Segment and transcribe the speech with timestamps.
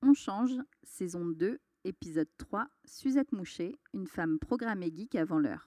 [0.00, 0.52] On change,
[0.84, 5.66] saison 2, épisode 3, Suzette Moucher, une femme programmée geek avant l'heure.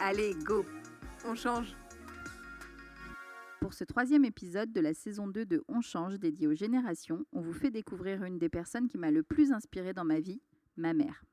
[0.00, 0.64] Allez, go
[1.24, 1.76] On change
[3.60, 7.40] Pour ce troisième épisode de la saison 2 de On change dédié aux générations, on
[7.40, 10.42] vous fait découvrir une des personnes qui m'a le plus inspirée dans ma vie,
[10.76, 11.24] ma mère.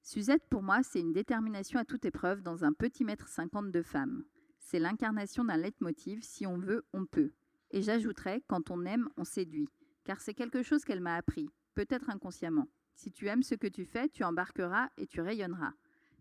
[0.00, 3.82] Suzette, pour moi, c'est une détermination à toute épreuve dans un petit mètre cinquante de
[3.82, 4.24] femme.
[4.64, 7.32] C'est l'incarnation d'un leitmotiv si on veut, on peut.
[7.70, 9.68] Et j'ajouterais quand on aime, on séduit,
[10.04, 12.66] car c'est quelque chose qu'elle m'a appris, peut-être inconsciemment.
[12.94, 15.74] Si tu aimes ce que tu fais, tu embarqueras et tu rayonneras.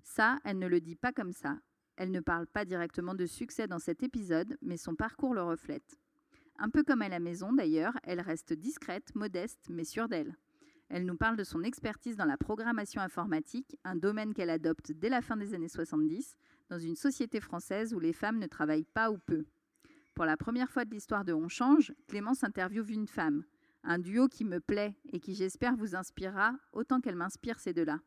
[0.04, 1.58] Ça, elle ne le dit pas comme ça.
[1.96, 5.98] Elle ne parle pas directement de succès dans cet épisode, mais son parcours le reflète.
[6.60, 10.36] Un peu comme à la maison d'ailleurs, elle reste discrète, modeste, mais sûre d'elle.
[10.90, 15.10] Elle nous parle de son expertise dans la programmation informatique, un domaine qu'elle adopte dès
[15.10, 16.36] la fin des années 70,
[16.74, 19.46] dans une société française où les femmes ne travaillent pas ou peu.
[20.16, 23.44] Pour la première fois de l'histoire de On Change, Clémence interviewe une femme,
[23.84, 28.00] un duo qui me plaît et qui j'espère vous inspirera autant qu'elle m'inspire ces deux-là.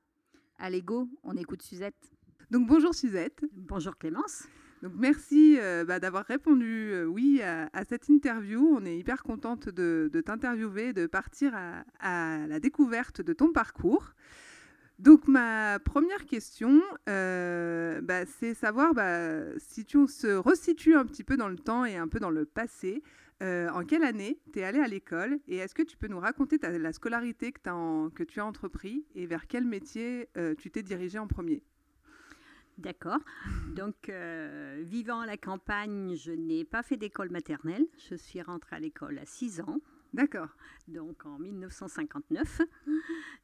[0.58, 2.10] Allez go, on écoute Suzette.
[2.50, 3.44] Donc bonjour Suzette.
[3.52, 4.48] Bonjour Clémence.
[4.82, 8.66] Donc merci euh, bah, d'avoir répondu euh, oui à, à, cette interview.
[8.76, 13.52] On est hyper contente de, de t'interviewer, de partir à, à, la découverte de ton
[13.52, 14.10] parcours.
[14.98, 21.22] Donc ma première question, euh, bah, c'est savoir bah, si tu se resitues un petit
[21.22, 23.02] peu dans le temps et un peu dans le passé.
[23.42, 26.18] Euh, en quelle année tu es allée à l'école et est-ce que tu peux nous
[26.18, 31.18] raconter la scolarité que, tu as entrepris et vers quel métier euh, tu t'es dirigée
[31.18, 31.62] en premier?
[32.78, 33.20] D'accord.
[33.74, 34.10] Donc,
[34.80, 37.86] vivant à la campagne, je n'ai pas fait d'école maternelle.
[38.08, 39.80] Je suis rentrée à l'école à 6 ans.
[40.16, 40.48] D'accord.
[40.88, 42.62] Donc, en 1959.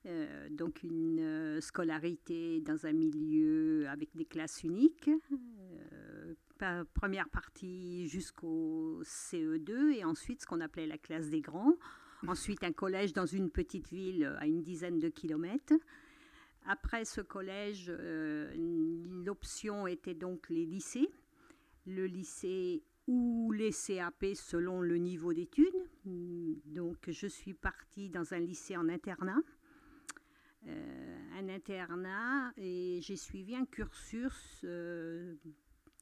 [0.06, 5.10] Euh, donc, une euh, scolarité dans un milieu avec des classes uniques.
[5.30, 11.76] Euh, première partie jusqu'au CE2 et ensuite ce qu'on appelait la classe des grands.
[12.26, 15.74] Ensuite, un collège dans une petite ville à une dizaine de kilomètres.
[16.66, 17.92] Après ce collège,
[19.24, 21.10] l'option était donc les lycées.
[21.86, 25.74] Le lycée ou les CAP selon le niveau d'études.
[26.04, 29.38] Donc je suis partie dans un lycée en internat.
[30.68, 35.34] Euh, un internat et j'ai suivi un cursus, euh,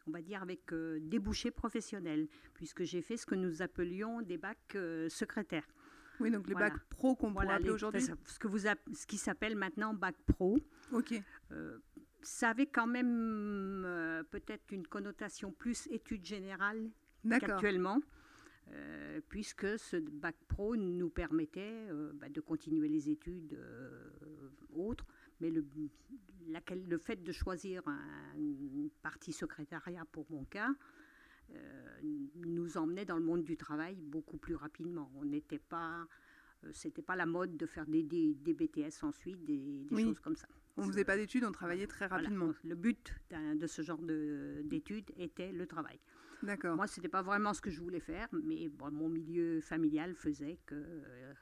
[0.06, 4.36] on va dire, avec euh, débouché professionnel, puisque j'ai fait ce que nous appelions des
[4.36, 5.66] bacs euh, secrétaires.
[6.20, 6.68] Oui, donc les Voilà.
[6.68, 8.02] bacs pro qu'on Voilà, aujourd'hui.
[8.02, 10.58] ce, que vous app- ce qui s'appelle maintenant bac pro.
[10.92, 11.14] Ok.
[12.22, 16.90] Ça avait quand même euh, peut-être une connotation plus études générales
[17.24, 17.48] D'accord.
[17.48, 18.00] qu'actuellement,
[18.72, 24.10] euh, puisque ce bac pro nous permettait euh, bah, de continuer les études euh,
[24.74, 25.06] autres,
[25.40, 25.64] mais le,
[26.48, 28.00] laquelle- le fait de choisir un,
[28.36, 30.70] une partie secrétariat pour mon cas
[32.44, 35.10] nous emmenait dans le monde du travail beaucoup plus rapidement.
[35.16, 36.06] On n'était pas,
[36.72, 40.04] c'était pas la mode de faire des, des, des BTS ensuite, des, des Oui.
[40.04, 40.46] choses comme ça.
[40.76, 42.24] On faisait pas d'études, on travaillait très Voilà.
[42.24, 42.52] rapidement.
[42.64, 45.98] Le but de ce genre de- d'études était le travail.
[46.42, 46.74] D'accord.
[46.74, 50.14] Moi, ce n'était pas vraiment ce que je voulais faire, mais bon, mon milieu familial
[50.14, 51.32] faisait que euh,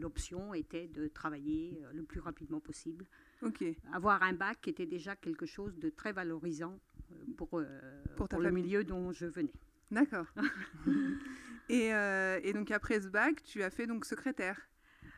[0.00, 3.06] l'option était de travailler euh, le plus rapidement possible.
[3.42, 3.64] Ok.
[3.92, 6.80] Avoir un bac était déjà quelque chose de très valorisant
[7.12, 7.80] euh, pour, euh,
[8.16, 9.52] Pour le milieu dont je venais.
[9.92, 10.26] D'accord.
[11.68, 14.60] et, euh, et donc après ce bac, tu as fait donc secrétaire.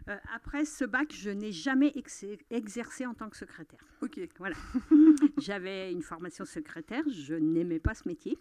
[0.09, 3.81] Euh, après ce bac, je n'ai jamais ex- exercé en tant que secrétaire.
[4.03, 4.21] Ok.
[5.41, 8.37] J'avais une formation secrétaire, je n'aimais pas ce métier.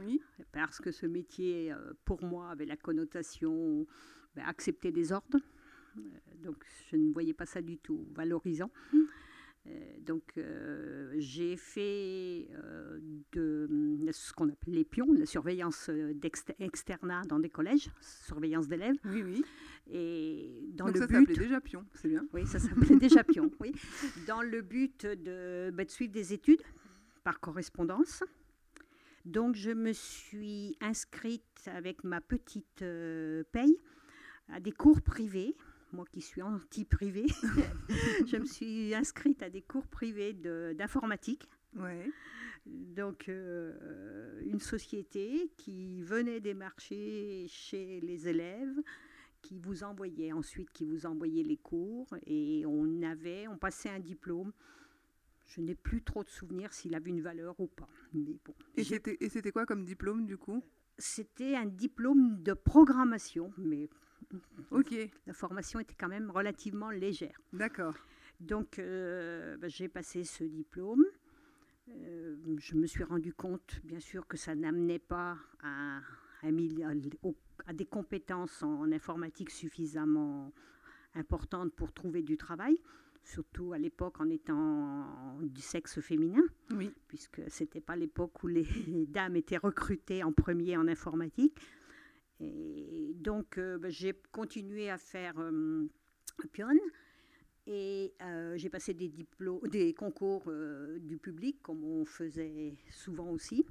[0.00, 0.20] Oui.
[0.52, 3.86] parce que ce métier, euh, pour moi, avait la connotation
[4.36, 5.38] ben, accepter des ordres.
[5.96, 6.00] Euh,
[6.44, 8.70] donc, je ne voyais pas ça du tout valorisant.
[9.68, 12.98] Euh, donc, euh, j'ai fait euh,
[13.32, 13.68] de,
[14.12, 15.90] ce qu'on appelle les pions, la surveillance
[16.58, 18.96] externat dans des collèges, surveillance d'élèves.
[19.04, 19.44] Oui, oui.
[19.90, 22.26] Et dans donc le ça but, s'appelait déjà pion, c'est bien.
[22.32, 23.72] oui, ça s'appelait déjà pion, oui.
[24.26, 26.62] Dans le but de, bah, de suivre des études
[27.24, 28.22] par correspondance.
[29.24, 33.76] Donc, je me suis inscrite avec ma petite euh, paye
[34.48, 35.54] à des cours privés.
[35.92, 37.26] Moi qui suis anti-privé,
[38.26, 40.34] je me suis inscrite à des cours privés
[40.74, 41.48] d'informatique.
[41.76, 42.10] Ouais.
[42.66, 48.76] Donc, euh, une société qui venait démarcher chez les élèves,
[49.40, 54.00] qui vous envoyait ensuite, qui vous envoyait les cours, et on avait, on passait un
[54.00, 54.52] diplôme.
[55.46, 57.88] Je n'ai plus trop de souvenirs s'il avait une valeur ou pas.
[58.12, 60.62] Mais bon, et c'était quoi comme diplôme du coup?
[60.98, 63.88] C'était un diplôme de programmation, mais
[65.26, 67.40] La formation était quand même relativement légère.
[67.52, 67.94] D'accord.
[68.40, 71.04] Donc, euh, bah, j'ai passé ce diplôme.
[71.88, 76.00] Euh, je me suis rendu compte, bien sûr, que ça n'amenait pas à
[76.40, 80.52] a des compétences en informatique suffisamment
[81.16, 82.80] importantes pour trouver du travail
[83.28, 86.90] surtout à l'époque en étant du sexe féminin, oui.
[87.08, 88.66] puisque ce n'était pas l'époque où les
[89.08, 91.54] dames étaient recrutées en premier en informatique.
[92.40, 95.88] Et donc, euh, bah, j'ai continué à faire euh,
[96.52, 96.78] pionne
[97.66, 99.12] et euh, j'ai passé des,
[99.94, 100.50] concours
[101.00, 103.66] du public, comme on faisait souvent aussi.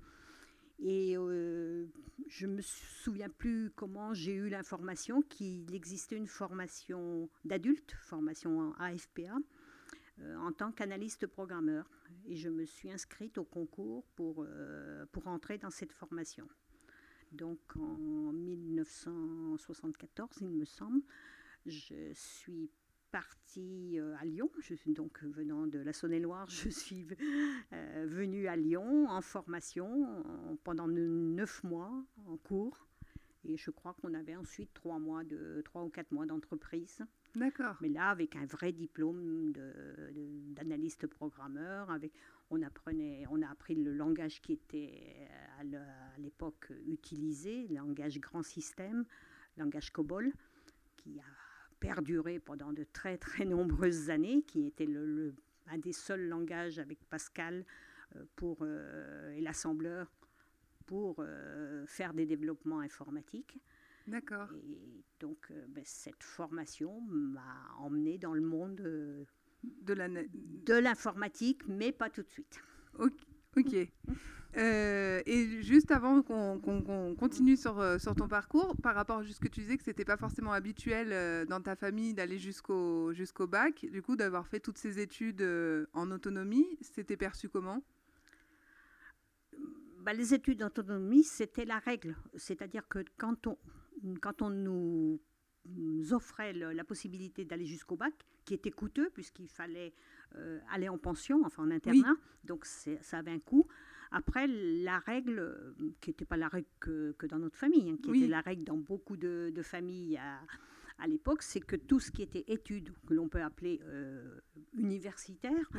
[0.79, 7.95] Et je ne me souviens plus comment j'ai eu l'information qu'il existait une formation d'adulte,
[8.01, 9.37] formation AFPA,
[10.19, 11.89] euh, en tant qu'analyste programmeur.
[12.27, 14.45] Et je me suis inscrite au concours pour,
[15.11, 16.47] pour entrer dans cette formation.
[17.31, 21.01] Donc en 1974, il me semble,
[21.65, 22.69] je suis
[23.11, 24.49] partie euh, à Lyon.
[24.59, 26.49] Je suis donc venant de la Saône-et-Loire.
[26.49, 27.05] Je suis
[27.73, 30.23] euh, venue à Lyon en formation
[30.63, 31.91] pendant neuf mois
[32.25, 32.87] en cours.
[33.43, 37.01] Et je crois qu'on avait ensuite trois mois de trois ou quatre mois d'entreprise.
[37.35, 37.77] D'accord.
[37.81, 39.53] Mais là, avec un vrai diplôme
[40.53, 42.11] d'analyste programmeur, avec,
[42.49, 45.27] on apprenait, on a appris le langage qui était
[45.59, 45.63] à
[46.17, 49.05] l'époque utilisé, le langage grand système,
[49.57, 50.31] langage COBOL,
[50.95, 51.23] qui a
[51.79, 55.35] perduré pendant de très très nombreuses années, qui était le,
[55.67, 57.65] un des seuls langages avec Pascal
[58.15, 60.11] euh, pour, euh, et l'assembleur
[60.85, 63.59] pour euh, faire des développements informatiques.
[64.07, 64.53] D'accord.
[64.53, 68.79] Et donc, ben, cette formation m'a emmené dans le monde
[69.63, 72.61] de l'informatique, mais pas tout de suite.
[72.99, 73.75] Ok.
[74.57, 79.39] Euh, et juste avant qu'on continue sur, euh, sur, ton parcours, par rapport à ce
[79.39, 83.45] que tu disais que c'était pas forcément habituel euh, dans ta famille d'aller jusqu'au jusqu'au
[83.45, 85.45] bac, du coup d'avoir fait toutes ces études
[85.93, 87.83] en autonomie, c'était perçu comment?
[89.99, 92.15] Bah, Les études en autonomie, c'était la règle.
[92.35, 93.57] C'est-à-dire que quand on,
[94.21, 95.19] quand on nous
[96.11, 98.13] offrait la possibilité d'aller jusqu'au bac,
[98.45, 99.93] qui était coûteux puisqu'il fallait
[100.71, 103.67] aller en pension, enfin en internat, donc ça avait un coût.
[104.11, 108.11] Après, la règle, euh, qui n'était pas la règle que, dans notre famille, hein, qui
[108.11, 110.17] était la règle dans beaucoup de, familles
[110.99, 114.39] à, l'époque, c'est que tout ce qui était études, que l'on peut appeler euh,
[114.77, 115.69] universitaire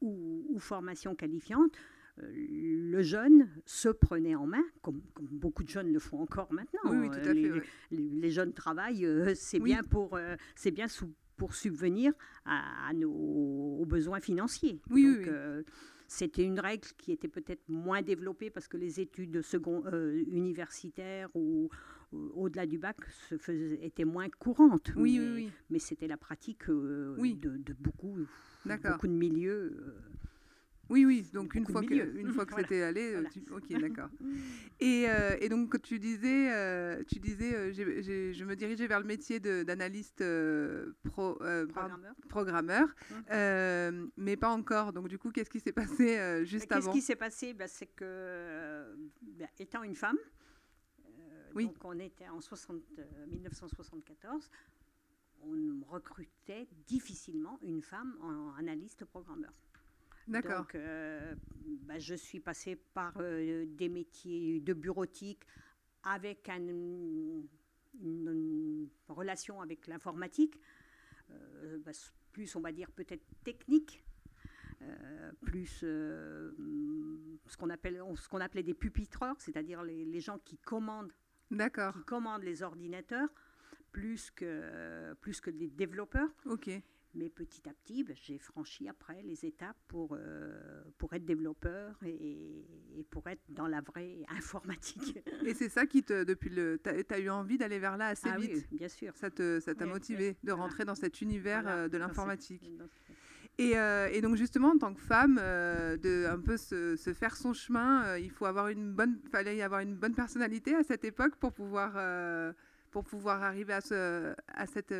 [0.00, 1.78] ou, formation qualifiante, euh,
[2.18, 6.92] le jeune se prenait en main, comme, beaucoup de jeunes le font encore maintenant.
[7.90, 10.18] les, jeunes travaillent, c'est bien pour,
[10.54, 10.86] c'est bien
[11.36, 12.12] pour subvenir
[12.44, 14.80] à, nos, aux besoins financiers.
[14.90, 15.28] Oui, Donc,
[16.08, 21.28] c'était une règle qui était peut-être moins développée parce que les études second, euh, universitaires
[21.34, 21.68] ou,
[22.12, 22.96] au-delà du bac
[23.28, 24.92] se faisaient, étaient moins courantes.
[24.96, 25.50] Oui, mais, oui, oui.
[25.70, 28.16] mais c'était la pratique euh, de, de, beaucoup,
[28.64, 29.76] beaucoup de milieux.
[29.80, 29.98] Euh,
[30.88, 34.08] oui, oui, donc une fois, que, une fois que c'était allé, euh, ok, d'accord.
[34.78, 39.40] Et, euh, et, donc, tu disais, euh, tu disais je me dirigeais vers le métier
[39.40, 40.22] d'analyste
[41.02, 42.88] pro, programmeur, programmeur
[43.30, 44.10] mmh.
[44.18, 44.92] mais pas encore.
[44.92, 47.54] Donc, du coup, qu'est-ce qui s'est passé juste avant Qu'est-ce qui s'est passé?
[47.54, 50.18] Bah, C'est que, bah, étant une femme,
[51.54, 51.64] oui.
[51.64, 52.82] donc on était en 60,
[53.28, 54.50] 1974,
[55.42, 59.54] on recrutait difficilement une femme en analyste programmeur.
[60.28, 60.58] D'accord.
[60.60, 61.34] Donc, euh,
[61.82, 65.46] bah, je suis passée par euh, des métiers de bureautique
[66.02, 67.46] avec une,
[69.08, 70.60] relation avec l'informatique,
[71.30, 71.92] euh, bah,
[72.32, 74.02] plus on va dire peut-être technique,
[75.40, 76.52] plus ce
[77.58, 81.12] qu'on appelle ce qu'on appelait des pupitreurs, c'est-à-dire les, les, gens qui commandent,
[81.48, 83.28] qui commandent les ordinateurs,
[83.90, 86.28] plus que plus que les développeurs.
[86.44, 86.70] Ok.
[87.16, 91.96] Mais petit à petit, ben, j'ai franchi après les étapes pour, euh, pour être développeur
[92.04, 92.62] et,
[93.10, 95.18] pour être dans la vraie informatique.
[95.44, 98.28] Et c'est ça qui te, depuis le, tu as, eu envie d'aller vers là assez
[98.28, 98.66] ah vite.
[98.70, 99.16] Oui, bien sûr.
[99.16, 102.70] Ça t'a ça motivé de rentrer dans cet univers euh, de l'informatique.
[103.58, 107.34] Et, euh, et, donc justement, en tant que femme, de un peu se, se faire
[107.34, 111.06] son chemin, il faut avoir une bonne, fallait y avoir une bonne personnalité à cette
[111.06, 111.94] époque pour pouvoir,
[112.90, 114.92] pour pouvoir arriver à, ce, à cette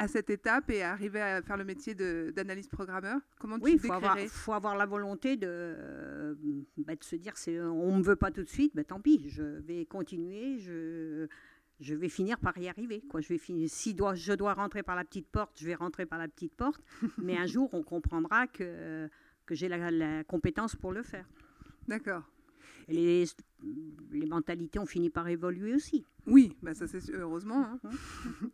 [0.00, 4.28] à cette étape et arriver à faire le métier d'analyse programmeur Comment oui, tu il
[4.30, 6.34] faut avoir, la volonté de,
[6.78, 9.28] bah, de se dire on ne me veut pas tout de suite, bah, tant pis,
[9.28, 11.26] je vais continuer, je,
[11.80, 13.02] je vais finir par y arriver.
[13.10, 13.20] Quoi.
[13.20, 16.06] Je vais finir, si dois, je dois rentrer par la petite porte, je vais rentrer
[16.06, 16.80] par la petite porte,
[17.18, 19.06] mais un jour on comprendra que,
[19.44, 21.28] que j'ai la, la compétence pour le faire.
[21.88, 22.22] D'accord.
[22.88, 23.24] Les,
[24.12, 26.04] les mentalités ont fini par évoluer aussi.
[26.26, 27.66] Oui, bah ça c'est heureusement.
[27.66, 27.90] Hein.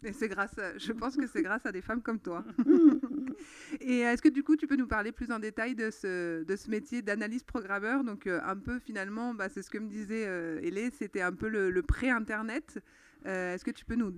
[0.02, 2.44] Et c'est grâce, à, je pense que c'est grâce à des femmes comme toi.
[3.80, 6.56] Et est-ce que du coup tu peux nous parler plus en détail de ce, de
[6.56, 8.04] ce métier d'analyse programmeur?
[8.04, 10.60] Donc euh, un peu finalement, bah, c'est ce que me disait euh,
[10.92, 12.78] c'était un peu le, le pré-internet.
[13.26, 14.12] Euh, est-ce que tu peux nous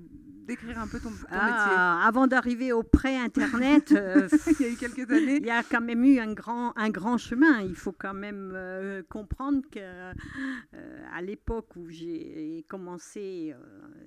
[0.47, 2.09] décrire un peu ton, Ah, métier?
[2.09, 4.29] avant d'arriver au pré-internet, euh,
[4.61, 5.37] Il y a eu quelques années.
[5.37, 7.63] il y a quand même eu un grand, un grand chemin.
[7.63, 10.13] Il faut quand même euh, comprendre que euh,
[11.13, 13.55] à l'époque où j'ai commencé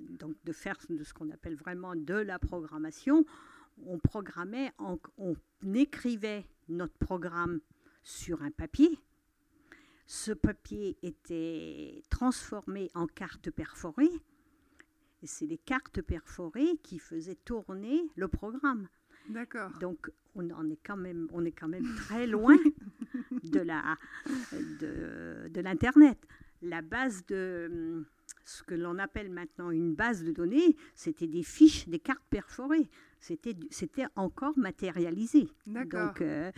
[0.10, 3.26] donc de faire de ce qu'on appelle vraiment de la programmation,
[3.86, 5.36] on programmait, on
[5.74, 7.60] écrivait notre programme
[8.04, 9.00] sur un papier.
[10.06, 14.12] Ce papier était transformé en carte perforée.
[15.24, 18.88] Et c'est les cartes perforées qui faisaient tourner le programme.
[19.30, 19.72] D'accord.
[19.80, 22.58] Donc, on en est quand même, on est quand même très loin
[23.44, 23.98] de la,
[24.52, 26.18] de, de l'internet.
[26.62, 28.04] La base de
[28.46, 32.90] ce que l'on appelle maintenant une base de données, c'était des fiches, des cartes perforées.
[33.20, 35.50] C'était, c'était encore matérialisé.
[35.68, 36.08] D'accord.
[36.08, 36.52] Donc, euh,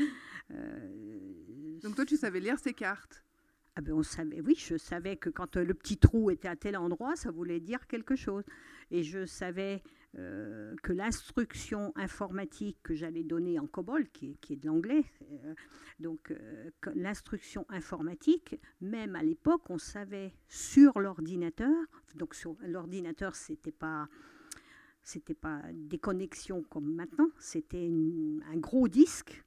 [0.51, 3.23] euh, Donc toi tu savais lire ces cartes.
[3.75, 6.55] Ah ben, on savait, oui, je savais que quand euh, le petit trou était à
[6.55, 8.43] tel endroit, ça voulait dire quelque chose.
[8.91, 9.81] Et je savais
[10.19, 15.03] euh, que l'instruction informatique que j'allais donner en COBOL, qui est, qui est de l'anglais,
[15.31, 15.55] euh,
[15.99, 21.73] donc euh, l'instruction informatique, même à l'époque, on savait sur l'ordinateur,
[22.15, 24.07] donc sur l'ordinateur, c'était pas
[25.05, 27.89] c'était pas des connexions comme maintenant, c'était
[28.51, 29.43] un gros disque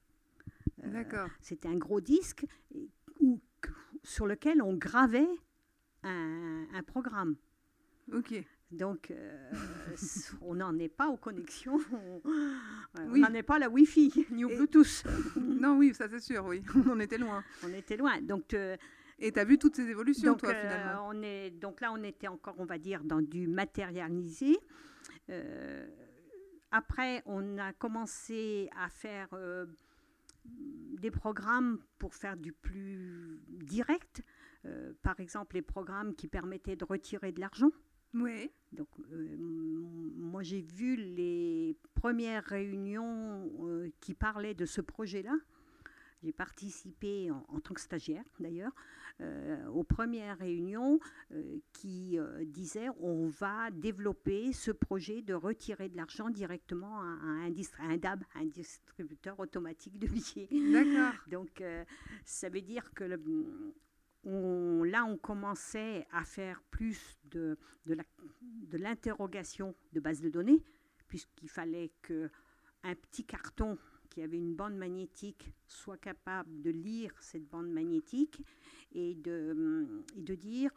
[0.83, 1.29] D'accord.
[1.41, 3.41] c'était un gros disque et- où-
[4.07, 5.27] sur lequel on gravait
[6.03, 7.35] un, un programme.
[8.13, 8.33] Ok.
[8.71, 9.51] Donc, euh,
[10.41, 11.79] on n'en est pas aux connexions,
[12.25, 13.21] on Oui.
[13.21, 15.03] n'en est pas à la Wi-Fi ni au Et- Bluetooth.
[15.37, 16.61] Non oui, ça c'est sûr, oui.
[16.89, 17.43] On était loin.
[17.63, 18.21] On était loin.
[18.21, 18.75] Donc, euh,
[19.19, 21.07] Et tu as vu toutes ces évolutions donc, toi euh, finalement?
[21.09, 24.57] on est, donc là, on était encore, on va dire, dans du matérialisé.
[26.71, 29.29] Après, on a commencé à faire
[30.99, 34.21] des programmes pour faire du plus direct.
[34.65, 37.69] Euh, par exemple, les programmes qui permettaient de retirer de l'argent.
[38.13, 38.49] Oui.
[38.71, 45.35] Donc, euh, moi, j'ai vu les premières réunions euh, qui parlaient de ce projet-là.
[46.23, 48.71] J'ai participé en, en tant que stagiaire, d'ailleurs,
[49.21, 50.99] euh, aux premières réunions
[51.31, 57.05] euh, qui euh, disaient on va développer ce projet de retirer de l'argent directement à,
[57.05, 60.47] un, distri- à un DAB, un distributeur automatique de billets.
[60.71, 61.19] D'accord.
[61.27, 61.63] Donc,
[62.25, 63.73] ça veut dire que le-
[64.23, 68.03] on- là, on commençait à faire plus de, de la-
[68.41, 70.63] de l'interrogation de base de données,
[71.07, 72.29] puisqu'il fallait que
[72.83, 73.77] un petit carton
[74.17, 78.41] qui avait une bande magnétique soit capable de lire cette bande magnétique
[78.91, 80.71] et de, et de dire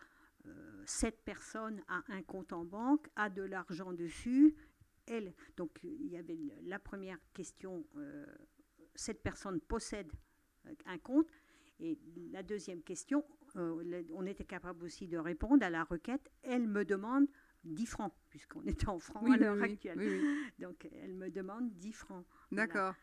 [0.44, 4.54] euh, cette personne a un compte en banque, a de l'argent dessus.
[5.06, 8.26] Elle, donc il y avait la première question, euh,
[8.94, 10.12] cette personne possède
[10.66, 11.28] euh, un compte.
[11.78, 11.98] Et
[12.32, 13.24] la deuxième question,
[13.56, 17.26] euh, on était capable aussi de répondre à la requête, elle me demande
[17.64, 19.98] 10 francs, puisqu'on était en francs Oui, à l'heure oui, actuelle.
[19.98, 20.52] oui.
[20.58, 22.26] Donc elle me demande 10 francs.
[22.52, 22.94] D'accord.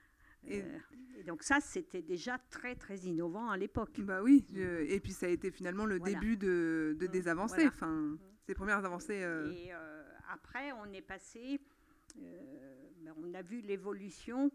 [0.46, 0.78] Et- Euh,
[1.18, 4.00] et donc ça, c'était déjà très très innovant à l'époque.
[4.02, 6.14] Bah oui, je- et puis ça a été finalement le Voilà.
[6.20, 7.70] début de, de Mm, des avancées, voilà.
[7.70, 9.24] enfin, ces premières avancées.
[9.24, 11.60] euh, Et euh, après, on est passé,
[12.16, 14.52] ben, on a vu l'évolution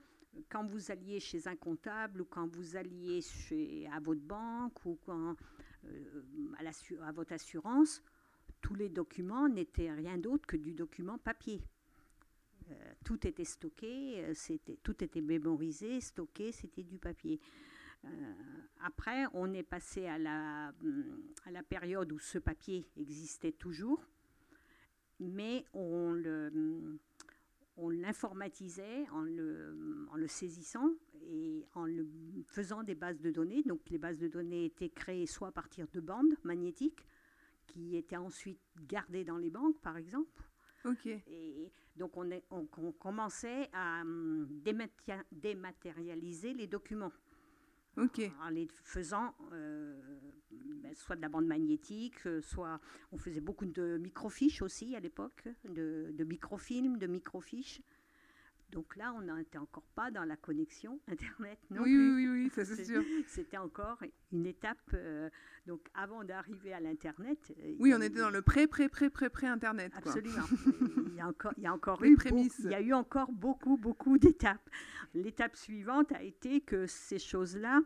[0.49, 4.99] quand vous alliez chez un comptable ou quand vous alliez chez, à votre banque ou
[5.05, 5.35] quand,
[6.59, 8.03] à, l'assu- à votre assurance,
[8.61, 11.61] tous les documents n'étaient rien d'autre que du document papier.
[12.73, 17.41] Euh, tout était stocké, euh, c'était, tout était mémorisé, stocké, c'était du papier.
[18.05, 18.09] Euh,
[18.81, 24.03] après, on est passé à la, hum, à la période où ce papier existait toujours,
[25.21, 26.99] mais on le,
[27.77, 30.91] on l'informatisait en le, en le saisissant
[31.23, 32.09] et en le
[32.49, 33.63] faisant des bases de données.
[33.63, 37.07] Donc les bases de données étaient créées soit à partir de bandes magnétiques
[37.67, 40.43] qui étaient ensuite gardées dans les banques, par exemple.
[40.85, 41.07] Ok.
[41.07, 44.49] Et donc on, est, on, on commençait à hum,
[45.31, 47.13] dématérialiser les documents
[47.97, 50.01] en les faisant euh,
[50.51, 52.81] ben, soit de la bande magnétique, euh, soit
[53.13, 57.83] on faisait beaucoup de microfiches aussi à l'époque, de, de microfilms, de microfiches.
[58.73, 62.15] Donc là, on n'était encore pas dans la connexion Internet non oui, plus.
[62.15, 63.03] oui, oui, oui, ça c'est sûr.
[63.27, 63.99] C'était encore
[64.33, 64.79] une étape.
[64.95, 65.29] euh,
[65.67, 67.39] donc avant d'arriver à l'Internet.
[67.59, 69.93] euh, Oui, on était dans le pré, pré, pré, pré, pré Internet.
[69.93, 70.13] Quoi.
[70.13, 70.45] Absolument.
[71.09, 72.57] il y a encore, il y a encore Les eu prémices.
[72.57, 74.69] beaucoup- il y a eu encore beaucoup, beaucoup d'étapes.
[75.15, 77.81] L'étape suivante a été que ces choses-là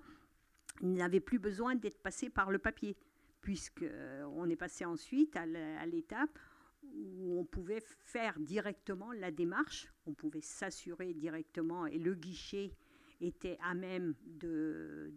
[0.83, 2.97] n'avaient plus besoin d'être passées par le papier,
[3.41, 5.47] puisqu'on est passé ensuite à
[5.87, 6.39] l'étape
[6.95, 12.73] où on pouvait faire directement la démarche, on pouvait s'assurer directement et le guichet
[13.21, 15.13] était à même de,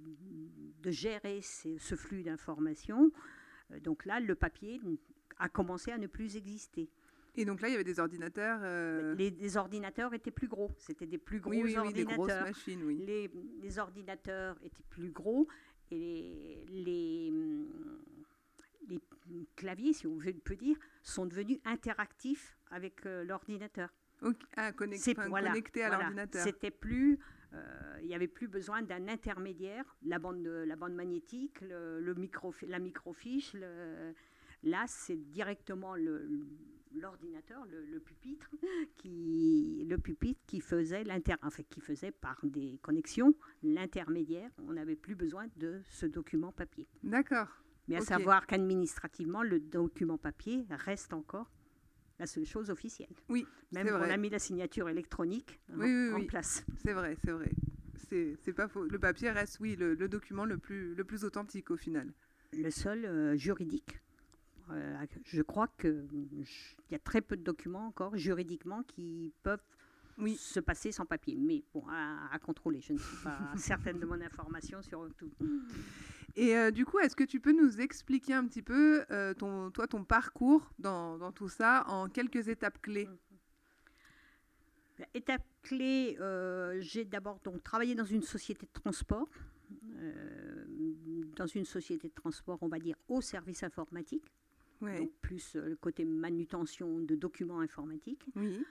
[0.82, 3.12] de gérer ce flux d'informations.
[3.72, 4.80] Euh, donc là, le papier
[5.38, 6.90] a commencé à ne plus exister.
[7.36, 8.60] Et donc là, il y avait des ordinateurs.
[8.64, 10.72] Euh, les, ordinateurs étaient plus gros.
[10.78, 11.94] C'était des plus gros oui, ordinateurs.
[11.94, 13.04] des grosses machines, oui.
[13.06, 15.48] Les, les, ordinateurs étaient plus gros
[15.92, 18.19] et les, les,
[19.56, 23.94] claviers, si on peut dire, sont devenus interactifs avec euh, l'ordinateur.
[24.58, 26.44] Ah, connecté, à l'ordinateur.
[26.44, 27.20] C'était plus
[27.54, 32.54] euh, il n'y avait plus besoin d'un intermédiaire, la bande, la bande magnétique, le, micro,
[32.68, 33.56] la microfiche.
[34.64, 35.96] là, c'est directement
[36.94, 38.50] l'ordinateur, le, pupitre,
[38.98, 41.04] qui, le pupitre qui faisait,
[41.42, 44.52] enfin, qui faisait par des connexions l'intermédiaire.
[44.68, 46.88] On n'avait plus besoin de ce document papier.
[47.04, 47.48] D'accord.
[47.90, 51.52] Mais à savoir qu'administrativement, le document papier reste encore
[52.20, 53.10] la seule chose officielle.
[53.30, 56.66] Oui, Même on a mis la signature électronique en, place.
[56.84, 57.50] C'est vrai, c'est vrai.
[58.44, 58.86] C'est pas faux.
[58.86, 62.12] Le papier reste, oui, le, document le plus, le plus authentique au final.
[62.54, 64.00] Le seul euh, juridique.
[64.72, 66.08] Euh, je crois qu'il
[66.92, 69.64] y a très peu de documents encore juridiquement qui peuvent
[70.20, 70.36] oui.
[70.36, 71.36] se passer sans papier.
[71.40, 72.82] Mais bon, à, à contrôler.
[72.82, 75.32] Je ne suis pas certaine de mon information sur tout.
[76.36, 79.72] Et euh, du coup, est-ce que tu peux nous expliquer un petit peu euh, ton,
[79.72, 83.08] toi, ton parcours dans, dans, tout ça en quelques étapes clés?
[83.08, 83.18] Mmh.
[85.14, 89.30] Étape clé, euh, j'ai d'abord donc travaillé dans une société de transport,
[91.38, 94.26] dans une société de transport, on va dire au service informatique,
[94.82, 98.26] donc plus le côté manutention de documents informatiques.
[98.36, 98.66] Oui.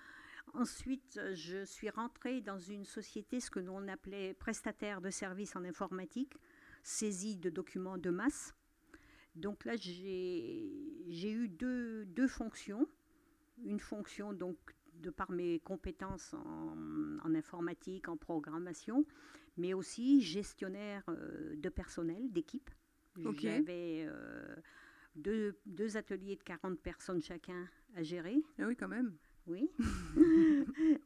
[0.54, 5.64] Ensuite, je suis rentrée dans une société, ce que l'on appelait prestataire de services en
[5.64, 6.34] informatique,
[6.82, 8.54] saisie de documents de masse.
[9.34, 10.62] Donc là, j'ai
[11.32, 12.88] eu deux, deux, fonctions.
[13.64, 14.56] Une fonction, donc,
[14.94, 19.04] de par mes compétences en, informatique, en programmation,
[19.56, 22.70] mais aussi gestionnaire euh, de personnel, d'équipe.
[23.16, 24.56] J'avais euh,
[25.16, 28.36] deux, deux, ateliers de 40 personnes chacun à gérer.
[28.58, 29.16] Ah oui, quand même.
[29.48, 29.70] Oui.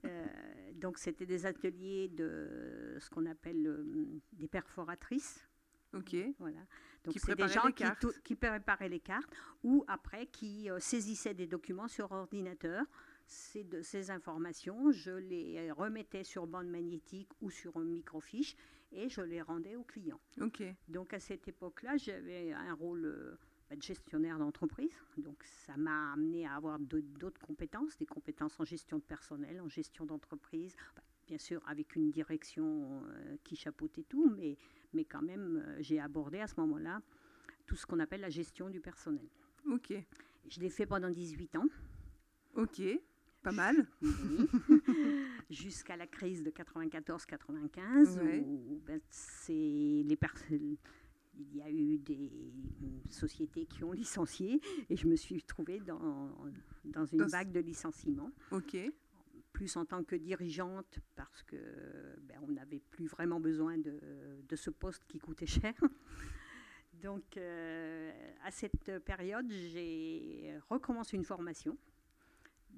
[0.04, 0.26] Euh,
[0.74, 3.84] donc, c'était des ateliers de ce qu'on appelle
[4.32, 5.46] des perforatrices.
[5.94, 6.16] Ok.
[6.38, 6.60] Voilà.
[7.04, 7.84] Donc c'est des gens qui,
[8.24, 12.84] qui, préparaient les cartes ou après qui euh, saisissaient des documents sur ordinateur.
[13.26, 18.56] Ces, de, ces informations, je les remettais sur bande magnétique ou sur un microfiche
[18.92, 20.20] et je les rendais aux clients.
[20.40, 20.62] Ok.
[20.88, 23.38] Donc à cette époque-là, j'avais un rôle
[23.80, 24.92] gestionnaire d'entreprise.
[25.16, 29.68] Donc ça m'a amené à avoir d'autres compétences, des compétences en gestion de personnel, en
[29.68, 34.56] gestion d'entreprise, bah, bien sûr avec une direction euh, qui chapeautait tout, mais
[34.94, 37.00] mais quand même, euh, j'ai abordé à ce moment-là
[37.66, 39.26] tout ce qu'on appelle la gestion du personnel.
[39.70, 39.92] Ok.
[40.48, 41.66] Je l'ai fait pendant 18 ans.
[42.54, 42.82] Ok,
[43.42, 43.86] pas mal.
[45.50, 50.76] Jusqu'à la crise de 94-95, où, ben, c'est les personnes
[51.34, 52.52] il y a eu des
[53.08, 56.30] sociétés qui ont licencié et je me suis trouvée dans,
[56.84, 58.30] dans une vague de licenciements.
[58.50, 58.76] Ok
[59.52, 61.56] plus en tant que dirigeante parce que
[62.22, 64.00] ben, on n'avait plus vraiment besoin de,
[64.48, 65.74] de, ce poste qui coûtait cher.
[67.02, 68.10] Donc euh,
[68.44, 71.76] à cette période, j'ai recommencé une formation.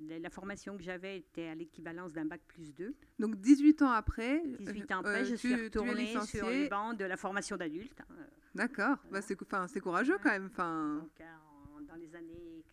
[0.01, 2.95] La formation que j'avais était à l'équivalence d'un bac plus 2.
[3.19, 7.05] Donc 18 ans après 18 ans après, euh, je suis retournée sur les bancs de
[7.05, 8.01] la formation d'adulte.
[8.01, 8.15] Hein.
[8.55, 10.51] D'accord, bah, c'est courageux quand même.
[10.57, 12.65] dans les années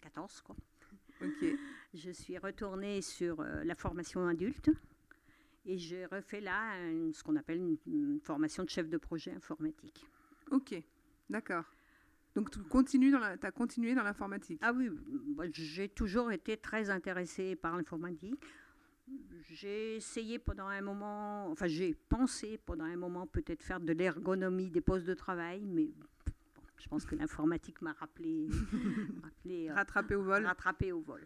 [0.00, 0.56] 94, quoi.
[1.94, 4.70] Je suis retournée sur euh, la formation adulte
[5.64, 6.76] et j'ai refait là
[7.12, 10.04] ce qu'on appelle une, formation de chef de projet informatique.
[10.50, 10.74] Ok,
[11.30, 11.64] d'accord.
[12.34, 14.90] Donc tu continues dans as continué dans l'informatique Ah oui,
[15.52, 18.44] j'ai toujours été très intéressée par l'informatique.
[19.50, 24.70] J'ai essayé pendant un moment, enfin j'ai pensé pendant un moment peut-être faire de l'ergonomie
[24.70, 25.90] des postes de travail, mais
[26.78, 28.48] je pense que l'informatique m'a rappelé,
[29.22, 30.44] rappelé euh, rattrapé au vol.
[30.44, 31.24] Rattrapé au vol.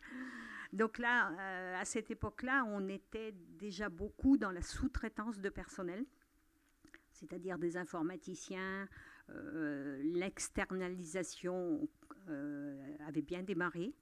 [0.73, 6.05] Donc là, euh, à cette époque-là, on était déjà beaucoup dans la sous-traitance de personnel,
[7.11, 8.87] c'est-à-dire des informaticiens.
[9.31, 11.89] Euh, l'externalisation
[13.07, 13.95] avait bien démarré,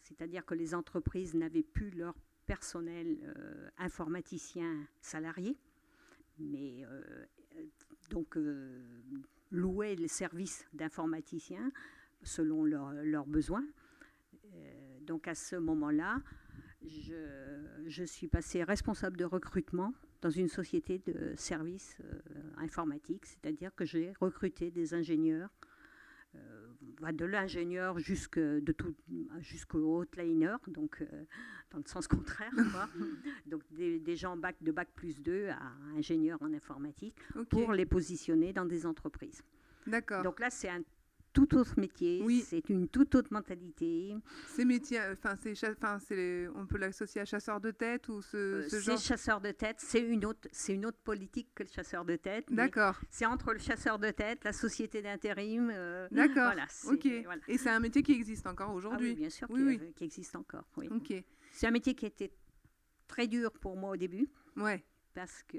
[0.00, 3.18] c'est-à-dire que les entreprises n'avaient plus leur personnel
[3.78, 5.56] informaticien salarié,
[6.40, 6.84] mais
[8.10, 8.36] donc
[9.52, 11.70] louer les services d'informaticiens
[12.24, 13.64] selon leurs besoins.
[14.54, 16.20] Euh, donc à ce moment-là,
[16.84, 19.92] je, suis passée responsable de recrutement
[20.22, 22.20] dans une société de services euh,
[22.56, 25.50] informatiques, c'est-à-dire que j'ai recruté des ingénieurs,
[26.36, 28.60] euh, de l'ingénieur jusqu'au
[30.00, 31.24] hotliner, donc euh,
[31.70, 32.52] dans le sens contraire,
[33.46, 37.16] donc des, gens bac, de bac plus 2 à ingénieurs en informatique,
[37.50, 39.42] pour les positionner dans des entreprises.
[39.88, 40.22] D'accord.
[40.22, 40.82] Donc là, c'est un
[41.32, 42.44] tout autre métier, oui.
[42.46, 44.14] c'est une toute autre mentalité.
[44.48, 48.68] Ces métiers, euh, enfin, c'est, on peut l'associer à chasseur de tête ou ce, euh,
[48.68, 48.98] ce genre?
[48.98, 52.16] C'est chasseur de tête, c'est une autre, c'est une autre politique que le chasseur de
[52.16, 52.46] tête.
[52.50, 53.00] D'accord.
[53.10, 55.70] C'est entre le chasseur de tête, la société d'intérim.
[55.72, 56.52] Euh, D'accord.
[56.52, 57.06] Voilà, ok.
[57.48, 59.10] Et c'est un métier qui existe encore aujourd'hui?
[59.10, 60.64] Ah oui, bien sûr, qui, qui, existe encore.
[60.76, 60.88] Oui.
[60.90, 61.24] Ok.
[61.52, 62.32] C'est un métier qui était
[63.08, 64.28] très dur pour moi au début.
[64.56, 64.84] Ouais.
[65.14, 65.58] Parce que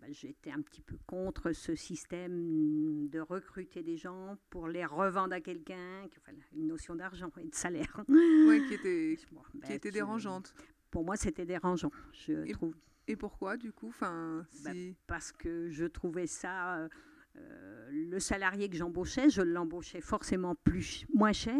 [0.00, 5.34] bah, j'étais un petit peu contre ce système de recruter des gens pour les revendre
[5.34, 8.04] à quelqu'un, enfin, une notion d'argent et de salaire.
[8.08, 9.18] Oui, qui était,
[9.64, 10.54] qui était dérangeante.
[10.90, 12.74] Pour moi, c'était dérangeant, je et, trouve.
[13.06, 14.70] Et pourquoi, du coup enfin, bah,
[15.06, 16.78] Parce que je trouvais ça...
[16.78, 16.88] Euh,
[17.36, 21.58] euh, le salarié que j'embauchais, je l'embauchais forcément plus, moins cher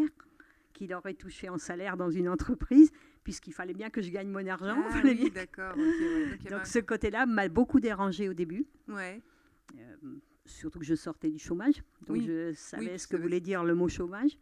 [0.73, 2.91] qu'il aurait touché en salaire dans une entreprise
[3.23, 4.83] puisqu'il fallait bien que je gagne mon argent.
[4.89, 5.75] Ah, oui, d'accord.
[6.49, 8.65] Donc ce côté-là m'a beaucoup dérangé au début.
[8.87, 9.21] Ouais.
[9.77, 9.95] Euh,
[10.45, 13.87] surtout que je sortais du chômage, donc je savais ce que voulait dire le mot
[13.87, 14.37] chômage.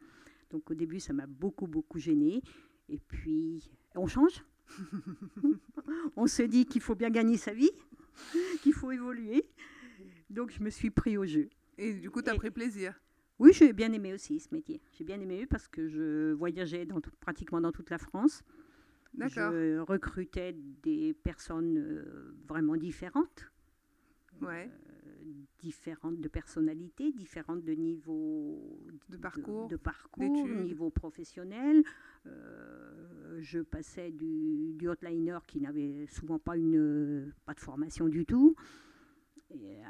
[0.49, 2.41] Donc au début, ça m'a beaucoup, beaucoup gêné.
[2.89, 4.43] Et puis, on change.
[6.15, 7.71] on se dit qu'il faut bien gagner sa vie,
[8.61, 9.45] qu'il faut évoluer.
[10.29, 11.49] Donc je me suis pris au jeu.
[11.77, 12.99] Et du coup, tu as pris plaisir
[13.39, 14.81] Oui, j'ai bien aimé aussi ce métier.
[14.93, 18.43] J'ai bien aimé parce que je voyageais dans pratiquement dans toute la France.
[19.17, 23.51] Je recrutais des personnes euh, vraiment différentes.
[24.41, 24.69] Ouais.
[24.69, 31.83] Euh, différentes de personnalité, différentes de niveau de parcours, de, parcours niveau professionnel.
[32.27, 38.25] Euh, je passais du, du hotliner qui n'avait souvent pas, une, pas de formation du
[38.25, 38.55] tout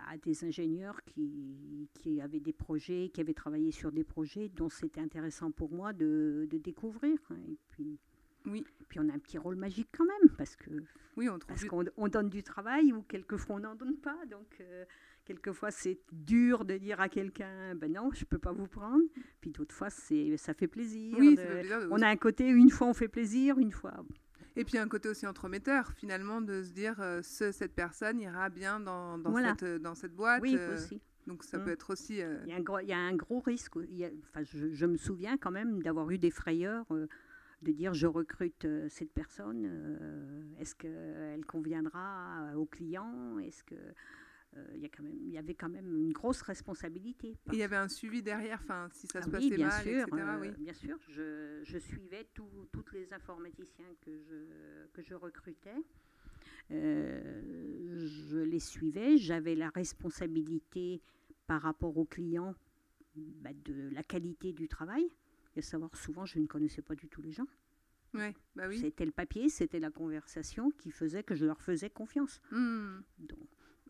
[0.08, 4.70] à des ingénieurs qui, qui, avaient des projets, qui avaient travaillé sur des projets dont
[4.70, 7.18] c'était intéressant pour moi de, de découvrir.
[7.48, 8.00] Et puis,
[8.48, 8.66] oui.
[8.90, 10.70] Puis on a un petit rôle magique quand même, parce que
[11.18, 14.18] oui, on parce qu'on on donne du travail ou quelquefois on n'en donne pas.
[14.30, 14.86] Donc euh,
[15.26, 19.04] quelquefois c'est dur de dire à quelqu'un ben non, je peux pas vous prendre.
[19.42, 21.18] Puis d'autres fois c'est ça fait plaisir.
[21.20, 23.94] Oui, fait plaisir On a un côté une fois on fait plaisir, une fois.
[24.56, 28.50] Et puis un côté aussi entremetteur, finalement, de se dire euh, ce, cette personne ira
[28.50, 30.42] bien dans, dans, cette, dans cette boîte.
[30.42, 31.00] Oui, euh, aussi.
[31.28, 31.74] Donc ça peut mm.
[31.74, 32.14] être aussi.
[32.16, 33.76] Il, y a un gros, il y a un gros risque.
[33.78, 36.86] je, me souviens quand même d'avoir eu des frayeurs
[37.62, 43.76] de dire je recrute euh, cette personne, euh, est-ce qu'elle conviendra au client Est-ce que
[44.56, 47.36] euh, il il y avait quand même une grosse responsabilité.
[47.52, 50.08] Il y avait un suivi derrière, enfin, si ça se ah passait bien mal, sûr,
[50.08, 50.24] etc.
[50.40, 50.52] oui.
[50.58, 52.50] Bien sûr, je, je suivais tous
[52.94, 55.76] les informaticiens que je, que je recrutais.
[56.70, 61.02] je les suivais, j'avais la responsabilité
[61.46, 62.56] par rapport au client
[63.16, 65.10] bah, de la qualité du travail
[65.58, 67.48] et savoir, souvent, je ne connaissais pas du tout les gens.
[68.14, 68.80] Ouais, bah oui.
[68.80, 72.42] C'était le papier, c'était la conversation qui faisait que je leur faisais confiance.
[72.52, 73.00] Hmm.
[73.20, 73.40] Donc,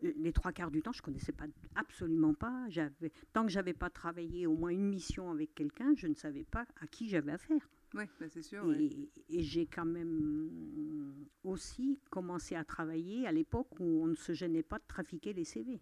[0.04, 2.68] euh, les trois quarts du temps, je connaissais pas absolument pas.
[2.68, 6.44] J'avais tant que j'avais pas travaillé au moins une mission avec quelqu'un, je ne savais
[6.44, 7.68] pas à qui j'avais affaire.
[7.94, 8.70] Oui, bah c'est sûr.
[8.74, 14.34] Et, et j'ai quand même aussi commencé à travailler à l'époque où on ne se
[14.34, 15.80] gênait pas de trafiquer les CV.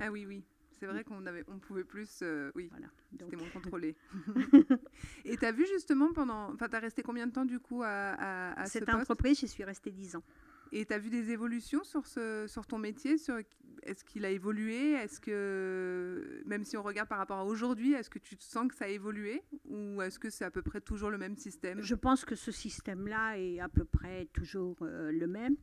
[0.00, 0.44] Ah oui, oui.
[0.78, 2.86] C'est vrai qu'on avait, on pouvait plus, euh, oui, voilà.
[3.10, 3.96] c'était moins contrôlé.
[5.24, 7.82] et tu as vu justement pendant, enfin, tu as resté combien de temps du coup
[7.82, 10.22] à, à, Cette entreprise, j'y suis restée 10 ans.
[10.70, 13.18] Et tu as vu des évolutions sur, ce, sur ton métier?
[13.18, 13.38] Sur,
[13.82, 14.92] Est-ce qu'il a évolué?
[14.92, 18.74] Est-ce que, même si on regarde par rapport à aujourd'hui, est-ce que tu sens que
[18.74, 19.42] ça a évolué?
[19.64, 21.80] Ou est-ce que c'est à peu près toujours le même système?
[21.80, 25.56] Je pense que ce système-là est à peu près toujours euh, le même.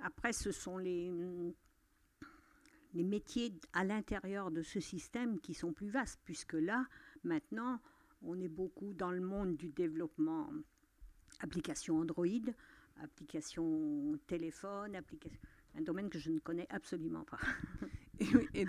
[0.00, 1.10] Après, ce sont les,
[2.96, 6.86] les métiers à l'intérieur de ce système qui sont plus vastes, puisque là,
[7.24, 7.78] maintenant,
[8.22, 10.50] on est beaucoup dans le monde du développement
[11.40, 12.26] application Android,
[13.02, 15.38] application téléphone, application
[15.78, 17.38] un domaine que je ne connais absolument pas.
[18.54, 18.64] Et,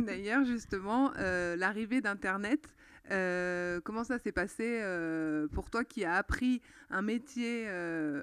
[0.00, 2.74] d'ailleurs, justement, euh, l'arrivée d'Internet,
[3.10, 7.68] euh, comment ça s'est passé euh, pour toi qui as appris un métier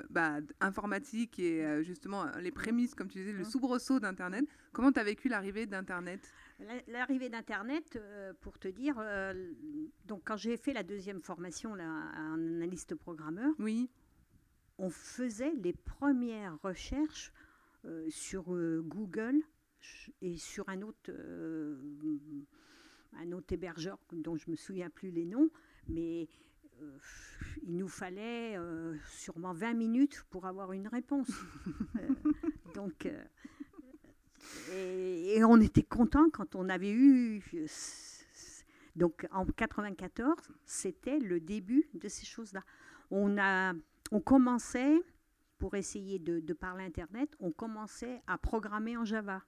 [0.09, 3.45] bah, informatique et justement les prémices, comme tu disais, le mmh.
[3.45, 6.33] soubresaut d'Internet Comment tu as vécu l'arrivée d'Internet?
[6.87, 7.99] L'arrivée d'Internet,
[8.41, 8.95] pour te dire,
[10.05, 11.85] donc quand j'ai fait la deuxième formation là,
[12.17, 13.89] en analyste programmeur, oui.
[14.77, 17.31] on faisait les premières recherches
[17.87, 19.41] euh, sur euh, Google
[20.21, 21.75] et sur un autre, euh,
[23.19, 25.49] un autre hébergeur dont je me souviens plus les noms,
[25.87, 26.27] mais
[26.81, 26.97] euh,
[27.63, 31.29] il nous fallait euh, sûrement 20 minutes pour avoir une réponse.
[31.97, 32.09] Euh,
[32.73, 33.07] donc,
[34.73, 37.41] et, et on était content quand on avait eu.
[38.97, 42.63] Donc en 94, c'était le début de ces choses-là.
[43.11, 43.73] On, a,
[44.11, 44.99] on commençait,
[45.57, 49.41] pour essayer de, de parler Internet, on commençait à programmer en Java,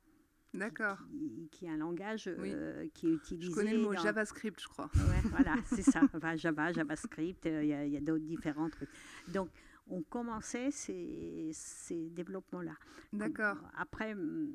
[0.54, 0.98] D'accord.
[1.10, 2.52] qui, qui est un langage Oui.
[2.54, 3.50] euh, qui est utilisé.
[3.52, 4.90] Je connais le mot dans- JavaScript, je crois.
[4.96, 6.02] Ouais, voilà, c'est ça.
[6.14, 8.90] Enfin, Java, JavaScript, euh, il y a, il y a d'autres différents trucs.
[9.28, 9.50] Donc,
[9.90, 12.74] on commençait ces, ces développements-là.
[13.14, 13.58] D'accord.
[13.78, 14.48] Après, euh,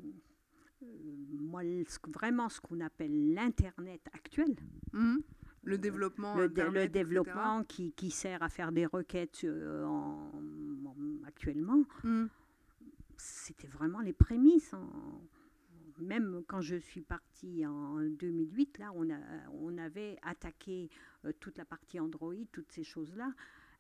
[1.41, 4.55] moi, le- ce que- vraiment ce qu'on appelle l'Internet actuel,
[4.93, 5.23] Mhm.
[5.65, 6.35] Le développement.
[6.35, 7.05] le, le Internet, etc.
[7.05, 9.47] développement qui, qui sert à faire des requêtes
[9.85, 10.33] en-
[10.85, 12.29] en- actuellement, Mhm.
[13.17, 14.75] c'était vraiment les prémices.
[14.75, 15.23] en-
[16.03, 19.19] Même quand je suis partie en 2008, là, on, a,
[19.53, 20.91] on avait attaqué
[21.25, 23.33] euh, toute la partie Android, toutes ces choses-là.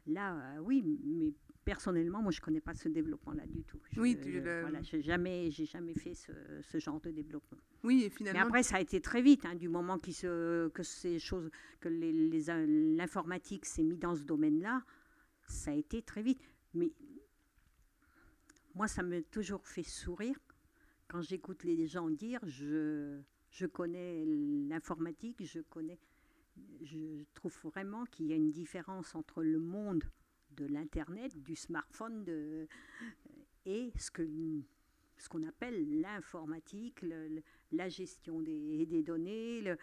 [0.06, 1.32] Là, euh, oui, mais
[1.64, 3.78] personnellement, moi, je ne connais pas ce développement-là du tout.
[3.92, 6.32] Je, Oui, tu le- voilà, j'ai jamais, j'ai jamais fait ce,
[6.62, 7.58] ce genre de développement.
[7.84, 8.42] Oui, et Mais finalement.
[8.42, 12.12] après, ça a été très vite, hein, du moment se, que ces choses, que les-
[12.12, 14.82] les- l'informatique s'est mis dans ce domaine-là,
[15.46, 16.40] ça a été très vite.
[16.74, 16.90] Mais
[18.74, 20.36] moi, ça m'a toujours fait sourire
[21.12, 23.20] quand j'écoute les gens dire je,
[23.50, 25.98] je connais l'informatique, je connais.
[26.80, 30.04] Je trouve vraiment qu'il y a une différence entre le monde
[30.56, 32.66] de l'Internet, du smartphone de,
[33.66, 34.26] et ce que
[35.18, 37.04] ce qu'on appelle l'informatique,
[37.70, 39.76] la gestion des, des données, le,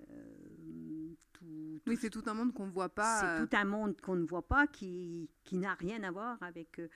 [0.00, 3.20] euh, tout, Oui, c'est tout un monde qu'on ne voit pas.
[3.20, 6.36] c'est euh, tout un monde qu'on ne voit pas qui, qui n'a rien à voir
[6.42, 6.88] avec, euh,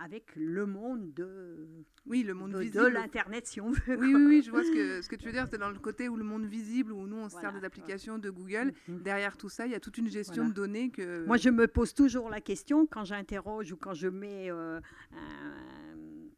[0.00, 1.66] avec le monde de,
[2.06, 2.90] Oui, le monde de, de visible.
[2.90, 3.96] l'Internet, si on veut.
[3.98, 5.46] Oui, oui, oui, je vois ce que, ce que tu veux dire.
[5.50, 7.66] C'est dans le côté où le monde visible, où nous, on se Voilà, sert des
[7.66, 8.72] applications de Google.
[8.86, 9.02] Mhm.
[9.02, 10.50] Derrière tout ça, il y a toute une gestion Voilà.
[10.50, 11.26] de données que.
[11.26, 14.80] Moi, je me pose toujours la question quand j'interroge ou quand je mets, euh,
[15.12, 16.28] un-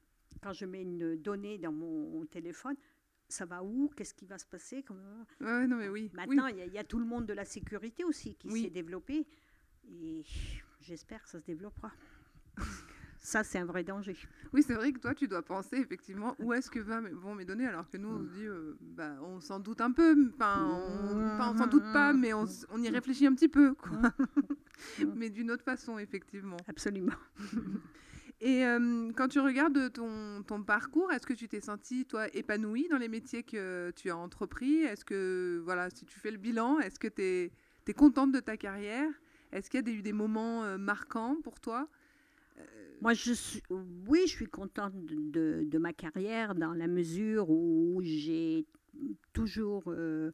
[0.42, 2.76] quand je mets une donnée dans mon téléphone.
[3.28, 3.90] Ça va où?
[3.94, 4.82] Qu'est-ce qui va se passer?
[4.82, 6.10] Comment- Ouais, ouais, non, mais oui.
[6.10, 6.10] oui.
[6.14, 8.48] Maintenant, il y a- il y, a tout le monde de la sécurité aussi qui
[8.48, 8.62] Oui.
[8.64, 9.24] s'est développé.
[9.88, 10.24] Et
[10.80, 11.92] j'espère que ça se développera.
[13.22, 14.16] Ça, c'est un vrai danger.
[14.54, 17.66] Oui, c'est vrai que toi, tu dois penser effectivement où est-ce que vont mes données,
[17.66, 20.80] alors que nous, on se dit, euh, bah, on s'en doute un peu, enfin,
[21.38, 22.46] on, s'en doute pas, mais on,
[22.78, 23.98] y réfléchit un petit peu, quoi.
[25.14, 26.56] mais d'une autre façon, effectivement.
[26.66, 27.12] Absolument.
[28.40, 32.88] Et euh, quand tu regardes ton, ton parcours, est-ce que tu t'es senti, toi, épanoui
[32.88, 34.80] dans les métiers que tu as entrepris?
[34.80, 37.52] Est-ce que, voilà, si tu fais le bilan, est-ce que tu es,
[37.92, 39.10] contente de ta carrière?
[39.52, 41.90] Est-ce qu'il y a des- eu des moments euh, marquants pour toi?
[43.00, 43.12] Moi,
[44.06, 48.66] oui, je suis contente de, ma carrière dans la mesure où j'ai
[49.32, 50.32] toujours euh,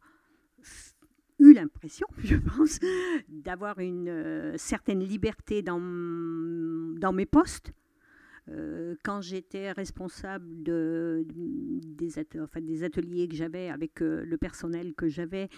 [1.38, 2.80] eu l'impression, je pense,
[3.28, 7.72] d'avoir une euh, certaine liberté dans, mes postes.
[8.48, 12.10] Euh, quand j'étais responsable de, des,
[12.60, 15.48] des ateliers que j'avais avec le personnel que j'avais,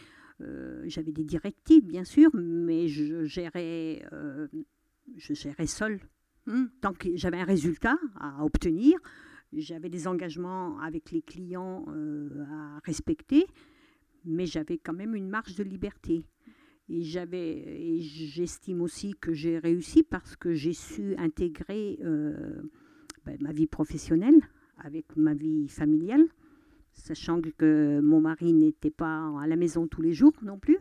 [0.85, 4.07] j'avais des directives, bien sûr, mais je gérais,
[5.17, 6.01] je gérais seule
[6.81, 8.99] tant que j'avais un résultat à obtenir,
[9.53, 13.47] j'avais des engagements avec les clients euh, à respecter,
[14.25, 16.25] mais j'avais quand même une marge de liberté.
[16.91, 22.63] Et j'avais, j'estime aussi que j'ai réussi parce que j'ai su intégrer euh,
[23.27, 24.41] ben, ma vie professionnelle
[24.79, 26.25] avec ma vie familiale,
[26.93, 30.79] sachant que mon mari n'était pas à la maison tous les jours non plus.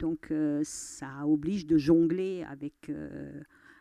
[0.00, 2.90] Donc euh, ça oblige de jongler avec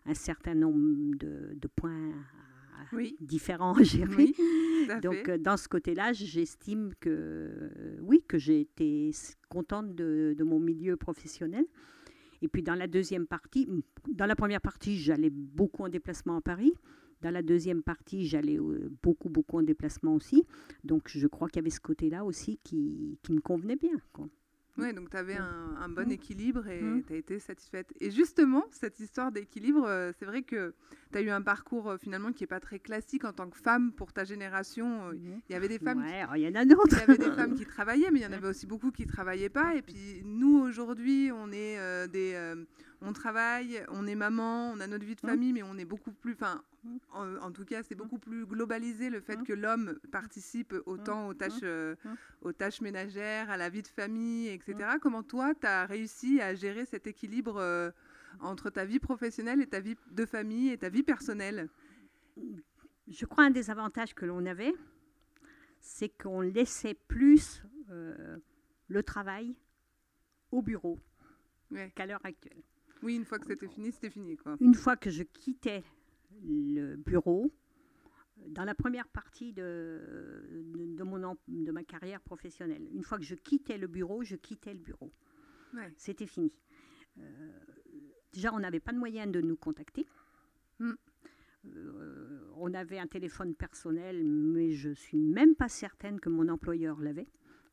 [0.06, 2.12] un certain nombre de, de points
[2.92, 3.16] Oui.
[3.22, 4.14] différents à gérer.
[4.18, 4.36] Oui,
[5.02, 9.12] Donc euh, dans ce côté-là, j'estime que euh, oui, que j'ai été
[9.50, 11.66] contente de, de mon milieu professionnel.
[12.42, 13.68] Et puis dans la deuxième partie,
[14.10, 16.74] dans la première partie, j'allais beaucoup en déplacement à Paris.
[17.22, 20.44] Dans la deuxième partie, j'allais euh, beaucoup, beaucoup en déplacement aussi.
[20.84, 23.96] Donc je crois qu'il y avait ce côté-là aussi qui, qui me convenait bien.
[24.12, 24.28] quoi.
[24.78, 25.42] Ouais, donc tu avais Mm.
[25.44, 26.14] un, un bon Mm.
[26.14, 27.04] équilibre et Mm.
[27.06, 27.94] tu as été satisfaite.
[28.00, 30.74] Et justement, cette histoire d'équilibre, euh, c'est vrai que
[31.12, 33.58] tu as eu un parcours euh, finalement qui n'est pas très classique en tant que
[33.58, 35.10] femme pour ta génération.
[35.10, 35.14] euh,
[35.50, 36.88] Il y avait des femmes qui Ouais, alors, il y en a d'autres.
[36.92, 39.06] Il y avait des femmes qui travaillaient, mais il y en avait aussi beaucoup qui
[39.06, 39.76] travaillaient pas.
[39.76, 42.34] Et puis nous aujourd'hui, on est des,
[43.04, 45.30] on travaille, on est maman, on a notre vie de Mm.
[45.30, 46.64] famille, mais on est beaucoup plus, enfin,
[47.12, 49.44] en, en tout cas, c'est beaucoup plus globalisé le fait Mm.
[49.44, 51.96] que l'homme participe autant aux tâches, euh,
[52.42, 54.98] aux tâches ménagères, à la vie de famille, etc.
[55.02, 57.92] Comment toi, tu as réussi à gérer cet équilibre euh,
[58.40, 61.70] entre ta vie professionnelle et ta vie de famille et ta vie personnelle?
[63.08, 64.74] Je crois un des avantages que l'on avait,
[65.80, 68.38] c'est qu'on laissait plus euh,
[68.88, 69.56] le travail
[70.52, 71.00] au bureau
[71.72, 71.92] Ouais.
[71.96, 72.62] qu'à l'heure actuelle.
[73.04, 74.38] Oui, une fois que c'était fini, c'était fini.
[74.38, 74.56] Quoi.
[74.60, 75.84] Une fois que je quittais
[76.44, 77.52] le bureau,
[78.48, 83.36] dans la première partie de, de, mon, de ma carrière professionnelle, une fois que je
[83.36, 85.12] quittais le bureau, je quittais le bureau.
[85.98, 86.52] C'était fini.
[87.20, 87.52] Euh,
[88.32, 90.06] déjà, on n'avait pas de moyen de nous contacter.
[90.80, 90.92] Mm.
[91.66, 97.00] Euh, on avait un téléphone personnel, mais je suis même pas certaine que mon employeur
[97.00, 97.28] l'avait.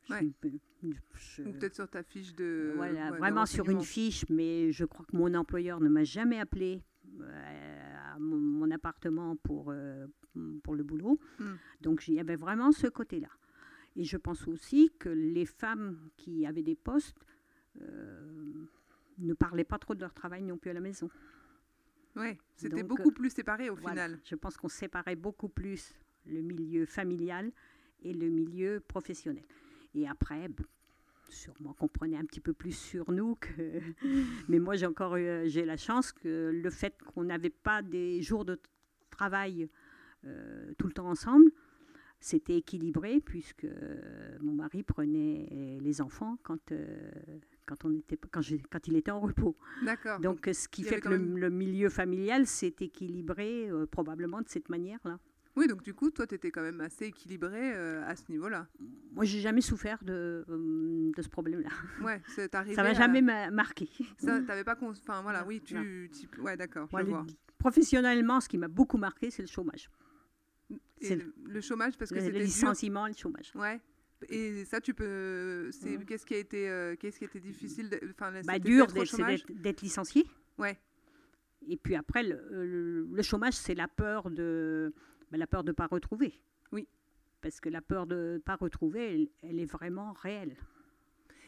[0.08, 2.72] Ou peut-être sur ta fiche de.
[2.76, 6.82] Voilà, vraiment sur une fiche, mais je crois que mon employeur ne m'a jamais appelé
[7.20, 10.06] euh, à mon, appartement pour, euh,
[10.62, 11.20] pour le boulot.
[11.38, 11.54] Hmm.
[11.80, 13.28] Donc il y avait vraiment ce côté-là.
[13.96, 17.26] Et je pense aussi que les femmes qui avaient des postes
[19.18, 21.10] ne parlaient pas trop de leur travail non plus à la maison.
[22.16, 24.18] Oui, c'était beaucoup plus séparé au final.
[24.24, 25.94] Je pense qu'on séparait beaucoup plus
[26.26, 27.52] le milieu familial
[28.02, 29.44] et le milieu professionnel.
[29.94, 30.48] Et après,
[31.28, 33.36] sûrement qu'on prenait un petit peu plus sur nous.
[33.36, 33.80] Que...
[34.48, 38.44] Mais moi, j'ai encore j'ai la chance que le fait qu'on n'avait pas des jours
[38.44, 38.60] de
[39.10, 39.68] travail
[40.26, 41.50] euh, tout le temps ensemble,
[42.20, 43.66] c'était équilibré puisque
[44.40, 47.10] mon mari prenait les enfants quand, euh,
[47.66, 49.56] quand, on était, quand, quand il était en repos.
[49.84, 50.20] D'accord.
[50.20, 55.18] Donc, ce qui fait que le, milieu familial s'est équilibré euh, probablement de cette manière-là.
[55.56, 58.68] Oui, donc du coup, toi, tu étais quand même assez équilibré euh, à ce niveau-là.
[59.12, 61.70] Moi, j'ai jamais souffert de, euh, de ce problème-là.
[62.04, 62.76] Ouais, c'est arrivé.
[62.76, 63.88] Ça m'a jamais marqué.
[64.18, 64.78] Ça, t'avais pas.
[64.80, 66.10] Enfin, voilà, oui, tu.
[66.38, 66.88] Ouais, d'accord.
[67.58, 69.90] Professionnellement, ce qui m'a beaucoup marqué, c'est le chômage.
[71.00, 72.38] C'est le, chômage parce que c'était.
[72.38, 73.52] Le licenciement et le chômage.
[73.54, 73.80] Ouais.
[74.28, 75.70] Et ça, tu peux.
[75.72, 79.80] C'est qu'est-ce qui a été, euh, qu'est-ce qui a été difficile, enfin, bah, dur d'être
[79.82, 80.26] licencié.
[80.58, 80.78] Ouais.
[81.68, 84.92] Et puis après, le, le, chômage, c'est la peur de,
[85.30, 86.40] bah, la peur de pas retrouver.
[86.72, 86.86] Oui.
[87.40, 90.56] Parce que la peur de ne pas retrouver, elle, est vraiment réelle.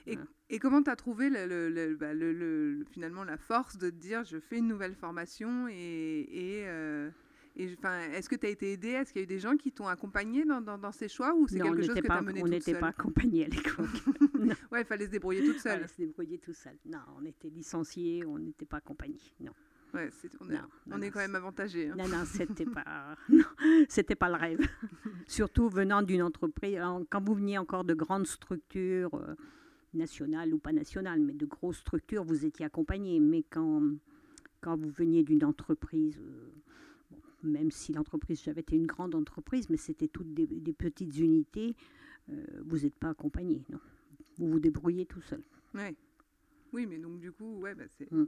[0.06, 0.18] Et,
[0.50, 4.40] et comment tu as trouvé le, bah, le, finalement la force de te dire je
[4.40, 7.08] fais une nouvelle formation et, et euh,
[7.56, 8.90] est-ce que tu as été aidée?
[8.90, 11.46] Est-ce qu'il y a eu des gens qui t'ont accompagné dans, dans, ces choix ou
[11.46, 13.86] c'est quelque chose que tu as mené On n'était pas accompagné à l'époque.
[14.72, 15.72] ouais, il fallait se débrouiller toute seule.
[15.72, 16.78] Il fallait se débrouiller toute seule.
[16.86, 19.20] Non, on était licenciés, on n'était pas accompagné.
[19.40, 19.52] Non.
[19.94, 20.58] Ouais, on est,
[20.90, 21.90] on est quand même avantagé.
[21.90, 21.96] Hein.
[21.98, 23.16] Non, non, c'était pas,
[23.88, 24.60] c'était pas le rêve.
[25.26, 26.78] Surtout venant d'une entreprise,
[27.10, 29.34] quand vous veniez encore de grandes structures euh,
[29.92, 33.20] nationales ou pas nationales, mais de grosses structures, vous étiez accompagné.
[33.20, 33.82] Mais quand,
[34.62, 39.76] quand vous veniez d'une entreprise, euh, même si l'entreprise, j'avais été une grande entreprise, mais
[39.76, 41.76] c'était toutes des, petites unités,
[42.30, 43.62] euh, vous n'êtes pas accompagné.
[43.68, 43.78] Non.
[44.38, 45.42] Vous vous débrouillez tout seul.
[45.74, 45.94] Ouais.
[46.72, 48.26] Oui, mais donc du coup, ouais, bah, c'est, mm.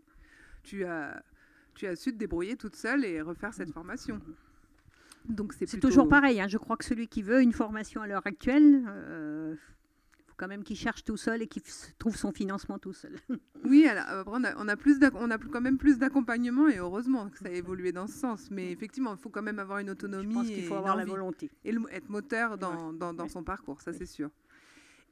[0.62, 1.24] tu, as,
[1.74, 4.20] tu as su te débrouiller toute seule et refaire cette formation.
[5.28, 6.40] Donc c'est, toujours pareil.
[6.40, 6.48] Hein.
[6.48, 9.54] Je crois que celui qui veut une formation à l'heure actuelle, euh,
[10.36, 11.62] quand même qu'il cherche tout seul et qu'il
[11.98, 13.16] trouve son financement tout seul.
[13.64, 17.30] oui, alors, on, a, on, a plus on a quand même plus d'accompagnement et heureusement
[17.30, 18.50] que ça a évolué dans ce sens.
[18.50, 20.34] Mais effectivement, il faut quand même avoir une autonomie.
[20.34, 21.50] Je pense qu'il faut avoir la volonté.
[21.64, 24.30] Et être moteur dans, dans, dans son parcours, ça c'est sûr.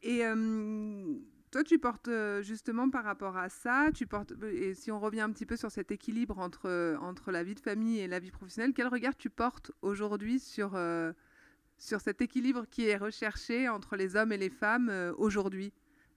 [0.02, 1.14] Et euh,
[1.52, 5.20] toi, tu portes euh, justement par rapport à ça, tu portes, et si on revient
[5.20, 8.30] un petit peu sur cet équilibre entre, entre la vie de famille et la vie
[8.30, 11.12] professionnelle, quel regard tu portes aujourd'hui sur, euh,
[11.76, 15.74] sur cet équilibre qui est recherché entre les hommes et les femmes euh, aujourd'hui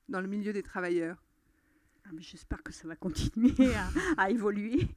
[0.07, 1.21] dans le milieu des travailleurs?
[2.05, 3.53] Ah, J'espère que ça va continuer
[4.17, 4.87] à, évoluer,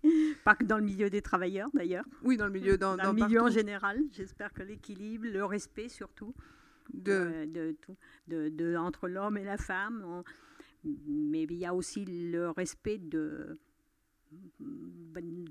[0.45, 2.05] pas que dans le milieu des travailleurs d'ailleurs.
[2.23, 4.01] Oui, dans le milieu, dans, dans, le milieu en général.
[4.13, 6.33] J'espère que l'équilibre, le respect surtout,
[6.93, 7.97] de, tout,
[8.27, 10.23] de, de, entre l'homme et la femme,
[10.85, 13.59] mais il y a aussi le respect de,
[14.31, 15.45] de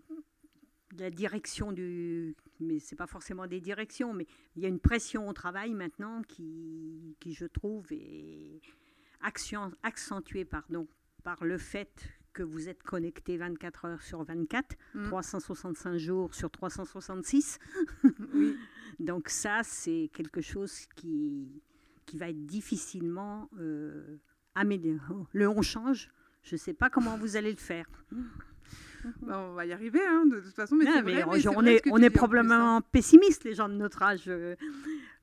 [0.99, 2.35] la direction du.
[2.59, 5.73] Mais ce n'est pas forcément des directions, mais il y a une pression au travail
[5.73, 8.61] maintenant qui, qui je trouve, est
[9.83, 10.87] accentuée pardon,
[11.23, 15.97] par le fait que vous êtes connecté 24 heures sur 24, 365 mm.
[15.97, 17.57] jours sur 366.
[18.35, 18.55] oui.
[18.99, 21.63] Donc ça, c'est quelque chose qui,
[22.05, 24.19] qui va être difficilement euh,
[24.53, 24.99] amélioré.
[25.33, 26.11] Le on change,
[26.43, 27.87] je ne sais pas comment vous allez le faire.
[29.21, 30.75] Bah, on va y arriver, hein, de toute façon.
[30.75, 34.29] Mais, vrai, on, est, on est probablement pessimiste, les gens de notre âge.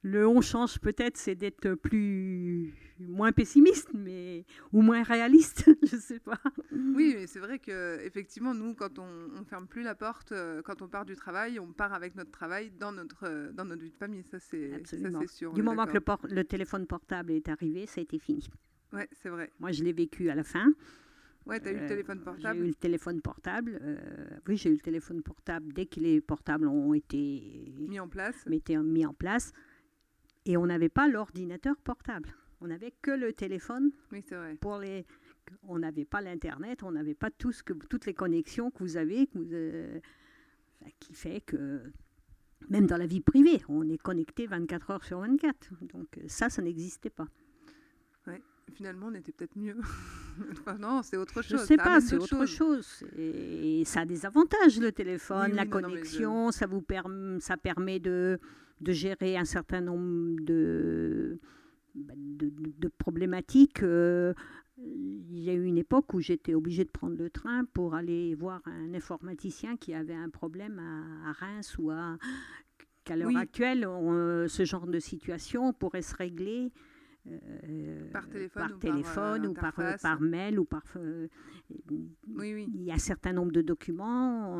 [0.04, 6.20] Le on change peut-être, c'est d'être plus moins pessimiste, mais ou moins réaliste, je sais
[6.20, 6.38] pas.
[6.72, 10.60] Oui, mais c'est vrai que effectivement, nous, quand on, on ferme plus la porte, euh,
[10.60, 13.82] quand on part du travail, on part avec notre travail dans notre euh, dans notre
[13.82, 14.22] vie de famille.
[14.24, 15.54] Ça, c'est sûr.
[15.54, 18.46] Du moment que le, le téléphone portable est arrivé, ça a été fini.
[18.92, 19.50] Ouais, c'est vrai.
[19.58, 20.70] Moi, je l'ai vécu à la fin.
[21.46, 22.58] Ouais, tu as eu le téléphone portable?
[22.58, 23.78] J'ai eu le téléphone portable.
[23.82, 23.96] Euh,
[24.48, 28.46] oui, j'ai eu le téléphone portable dès que les portables ont été mis en place.
[28.46, 29.52] mis en place.
[30.46, 32.34] Et on n'avait pas l'ordinateur portable.
[32.60, 34.56] On n'avait que le téléphone oui, vrai.
[34.60, 35.04] pour les
[35.68, 38.96] on n'avait pas l'Internet, on n'avait pas tout ce que, toutes les connexions que vous
[38.96, 40.00] avez, que vous,
[41.00, 41.82] qui fait que
[42.68, 45.70] même dans la vie privée, on est connecté 24 heures sur 24.
[45.92, 47.26] Donc ça, ça n'existait pas.
[48.26, 48.40] Ouais,
[48.72, 49.76] finalement, on était peut-être mieux.
[50.78, 51.50] non, c'est autre chose.
[51.50, 53.04] Je ne sais pas, c'est autre chose.
[53.18, 58.38] Et ça a des avantages, le téléphone, la connexion, ça, vous permet, ça permet de,
[58.80, 61.40] de gérer un certain nombre de,
[61.94, 63.82] bah, de, de, problématiques.
[63.82, 64.34] Euh,
[64.78, 68.34] il y a eu une époque où j'étais obligée de prendre le train pour aller
[68.34, 70.80] voir un informaticien qui avait un problème
[71.24, 72.18] à, Reims ou à
[73.04, 76.72] qu'à l'heure actuelle, euh, ce genre de situation pourrait se régler
[77.26, 80.82] euh, par téléphone, par, ou, téléphone par, ou par, par, mail ou par.
[80.96, 82.10] oui,
[82.54, 82.68] oui.
[82.74, 84.58] Il y a un certain nombre de documents,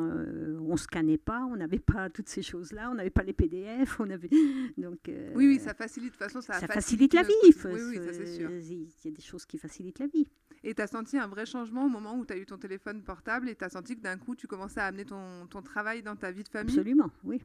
[0.75, 4.01] on ne scannait pas, on n'avait pas toutes ces choses-là, on n'avait pas les PDF,
[4.01, 4.29] on avait.
[4.77, 7.33] Donc, oui, oui, ça facilite, de toute façon, ça, ça facilite, la vie.
[7.45, 8.51] Oui, oui, ça c'est sûr.
[8.51, 10.27] Il y a des choses qui facilitent la vie.
[10.65, 13.03] Et tu as senti un vrai changement au moment où tu as eu ton téléphone
[13.03, 16.03] portable et tu as senti que d'un coup, tu commençais à amener ton, ton travail
[16.03, 16.75] dans ta vie de famille?
[16.75, 17.41] Absolument, oui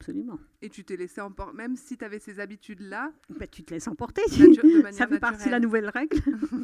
[0.00, 0.38] absolument.
[0.62, 3.86] Et tu t'es laissé emporter, même si tu avais ces habitudes-là bah, Tu te laisses
[3.86, 4.22] emporter.
[4.92, 6.16] ça fait partie de la nouvelle règle.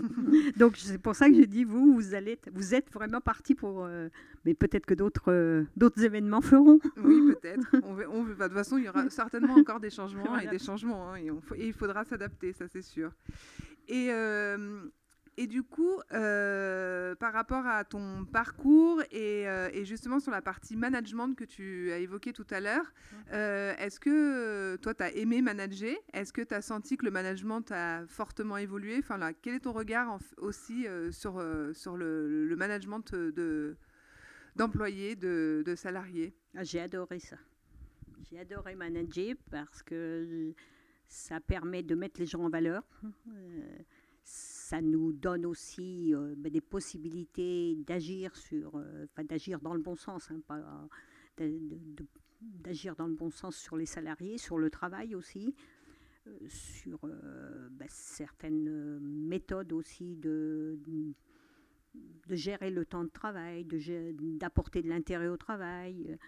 [0.57, 3.85] Donc c'est pour ça que j'ai dit, vous, vous, allez, vous êtes vraiment parti pour...
[3.85, 4.09] Euh,
[4.47, 6.79] mais peut-être que d'autres euh, d'autres événements feront.
[6.97, 7.67] Oui, peut-être.
[7.83, 10.59] On, on, bah, de toute façon, il y aura certainement encore des changements et des
[10.59, 11.13] changements.
[11.13, 11.27] Hein, et,
[11.57, 13.11] et, il faudra s'adapter, ça c'est sûr.
[13.89, 14.89] Et, euh,
[15.39, 20.77] et du coup, euh, par rapport à ton parcours euh, et, justement sur la partie
[20.77, 22.87] management que tu as évoqué tout à l'heure,
[23.33, 25.95] euh, est-ce que toi, tu as aimé manager?
[26.15, 28.97] Est-ce que tu as senti que le management a fortement évolué?
[28.99, 33.77] Enfin, là, Quel est ton regard aussi sur, sur le, management de,
[34.57, 36.35] d'employés, de, de, salariés?
[36.57, 37.37] Ah, J'ai adoré ça.
[38.31, 40.55] J'ai adoré manager parce que
[41.09, 42.83] ça permet de mettre les gens en valeur
[44.67, 49.95] ça nous donne aussi euh, ben, des possibilités d'agir sur, euh, d'agir dans le bon
[49.95, 50.89] sens, hein,
[52.41, 55.55] d'agir dans le bon sens sur les salariés, sur le travail aussi,
[56.27, 56.99] euh, sur
[57.71, 60.77] ben, certaines méthodes aussi de
[62.29, 66.19] gérer le temps de travail, d'apporter de l'intérêt au travail.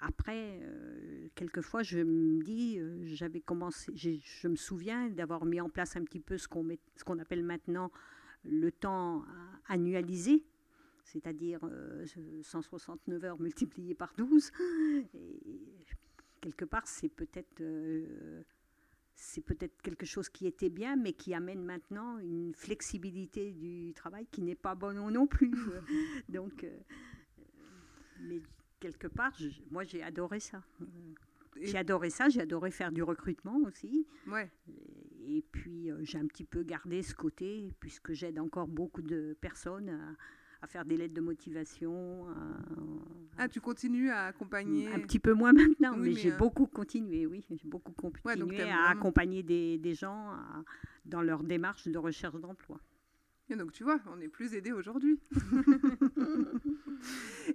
[0.00, 5.70] Après, euh, quelquefois, je me dis, euh, j'avais commencé, je me souviens d'avoir mis en
[5.70, 7.90] place un petit peu ce qu'on appelle maintenant
[8.44, 9.24] le temps
[9.66, 10.44] annualisé,
[11.04, 11.60] c'est-à-dire
[12.42, 14.52] 169 euh, heures multipliées par 12.
[15.14, 15.40] Et
[16.40, 17.62] quelque part, c'est peut-être
[19.18, 24.26] c'est peut-être quelque chose qui était bien, mais qui amène maintenant une flexibilité du travail
[24.30, 25.54] qui n'est pas bonne non plus.
[26.28, 26.66] Donc,
[28.20, 28.42] mais
[28.80, 29.32] quelque part,
[29.70, 30.62] moi j'ai adoré ça.
[31.60, 34.06] J'ai adoré ça, j'ai adoré faire du recrutement aussi.
[34.26, 34.50] Ouais.
[35.26, 39.36] Et, puis euh, j'ai un petit peu gardé ce côté, puisque j'aide encore beaucoup de
[39.40, 40.16] personnes
[40.62, 42.26] à, faire des lettres de motivation.
[43.38, 47.24] ah, tu continues à accompagner Un petit peu moins maintenant, mais, j'ai euh, beaucoup continué,
[47.24, 47.46] oui.
[47.48, 50.32] J'ai beaucoup continué à accompagner des, des gens
[51.04, 52.80] dans leur démarche de recherche d'emploi.
[53.48, 55.20] Et donc tu vois, on est plus aidé aujourd'hui.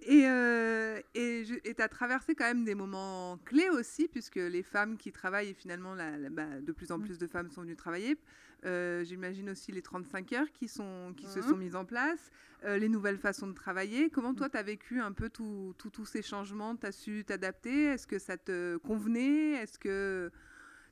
[0.04, 5.12] et euh, tu as traversé quand même des moments clés aussi, puisque les femmes qui
[5.12, 5.96] travaillent, finalement,
[6.32, 7.04] bah, de plus en mm.
[7.04, 8.18] plus de femmes sont venues travailler.
[8.64, 11.44] Euh, j'imagine aussi les 35 heures qui, sont, qui se mm.
[11.44, 12.32] sont mises en place,
[12.64, 14.10] euh, les nouvelles façons de travailler.
[14.10, 14.52] Comment toi, mm.
[14.52, 16.76] tu as vécu un peu tous ces changements?
[16.76, 17.86] Tu as su t'adapter?
[17.86, 19.54] Est-ce que ça te convenait?
[19.62, 20.32] Est-ce que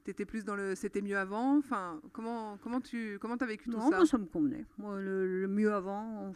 [0.03, 3.79] T'étais plus dans le c'était mieux avant Enfin, comment, comment tu comment as vécu tout
[3.79, 3.97] ça?
[3.97, 4.65] Non, ça me convenait.
[4.77, 6.33] Moi, le, mieux avant.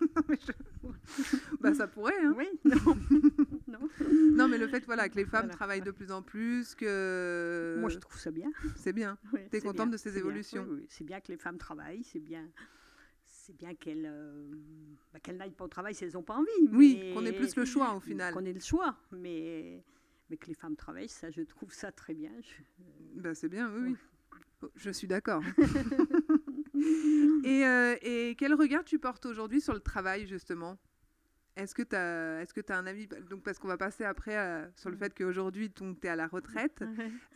[1.60, 2.76] bah, ça pourrait, hein Oui, non.
[3.68, 3.88] non.
[4.32, 4.48] non.
[4.48, 7.76] mais le fait voilà, que les femmes travaillent de plus en plus, que.
[7.80, 8.50] Moi, je trouve ça bien.
[8.76, 9.18] C'est bien.
[9.50, 10.66] tu es contente de ces évolutions?
[10.70, 12.48] Oui, C'est bien que les femmes travaillent, c'est bien.
[13.24, 14.46] C'est bien qu'elles euh,
[15.12, 16.68] bah, qu'elles n'aillent pas au travail si elles n'ont pas envie.
[16.70, 18.34] Oui, qu'on ait plus le choix au final.
[18.34, 19.82] Qu'on ait le choix, mais
[20.30, 22.32] mais que les femmes travaillent, ça, je trouve ça très bien.
[23.14, 23.96] Ben, c'est bien, oui,
[24.62, 24.68] oui.
[24.76, 25.42] Je suis d'accord.
[27.44, 30.78] et, euh, et, quel regard tu portes aujourd'hui sur le travail, justement?
[31.56, 33.08] Est-ce que tu as, est que as un avis?
[33.08, 36.28] Donc, Parce qu'on va passer après euh, sur le fait qu'aujourd'hui, tu es à la
[36.28, 36.84] retraite.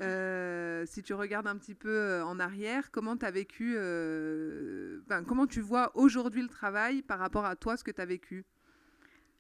[0.01, 5.47] Euh, si tu regardes un petit peu en arrière, comment tu as vécu, ben, comment
[5.47, 8.45] tu vois aujourd'hui le travail par rapport à toi, ce que tu as vécu?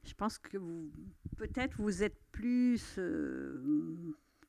[0.04, 0.90] Je pense que vous,
[1.36, 3.62] peut-être vous êtes plus euh,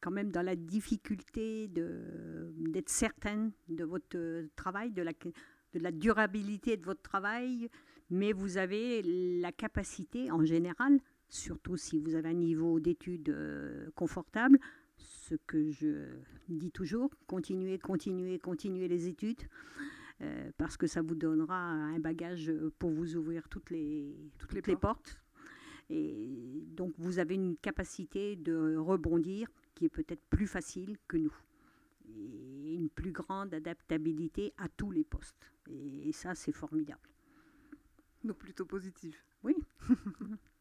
[0.02, 6.76] quand même dans la difficulté d'être certaine de votre travail, de la, de la durabilité
[6.78, 7.70] de votre travail,
[8.10, 9.02] mais vous avez
[9.42, 11.00] la capacité en général,
[11.30, 14.60] surtout si vous avez un niveau d'études euh, confortable,
[14.98, 16.08] ce que je
[16.50, 19.42] dis toujours, continuez, continuez, continuez les études.
[20.22, 24.62] euh, parce que ça vous donnera un bagage pour vous ouvrir toutes les, Toutes les
[24.62, 25.23] toutes les portes.
[25.96, 31.36] Et donc, vous avez une capacité de rebondir qui est peut-être plus facile que nous.
[32.10, 35.54] Et une plus grande adaptabilité à tous les postes.
[35.70, 37.08] Et ça, c'est formidable.
[38.24, 39.24] Donc plutôt positif.
[39.44, 39.56] Oui.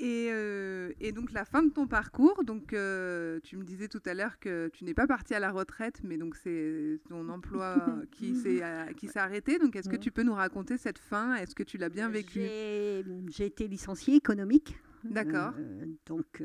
[0.00, 4.02] et, euh, et donc la fin de ton parcours, donc euh, tu me disais tout
[4.06, 7.76] à l'heure que tu n'es pas partie à la retraite, mais donc c'est ton emploi
[8.10, 9.58] qui s'est euh, qui s'est arrêté.
[9.58, 11.36] Donc est-ce que tu peux nous raconter cette fin?
[11.36, 14.76] Est-ce que tu l'as bien vécu J'ai été licenciée économique.
[15.04, 15.52] D'accord.
[15.58, 16.42] Euh, donc,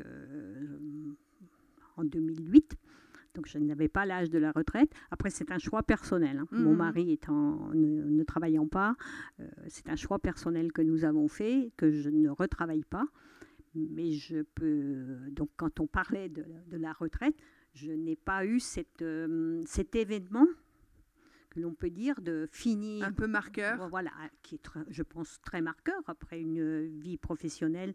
[1.96, 2.76] en 2008.
[3.34, 4.90] Donc, je n'avais pas l'âge de la retraite.
[5.10, 6.38] Après, c'est un choix personnel.
[6.38, 6.46] hein.
[6.50, 6.76] Mon Mhm.
[6.78, 8.96] mari étant ne, ne travaillant pas,
[9.40, 13.06] euh, c'est un choix personnel que nous avons fait, que je ne retravaille pas.
[13.74, 15.16] Mais je peux.
[15.30, 17.36] Donc, quand on parlait de, de la retraite,
[17.72, 20.46] je n'ai pas eu cette, euh, cet événement
[21.50, 23.88] que l'on peut dire de finir Un peu marqueur.
[23.88, 24.10] voilà,
[24.42, 27.94] qui est, je pense, très marqueur après une vie professionnelle.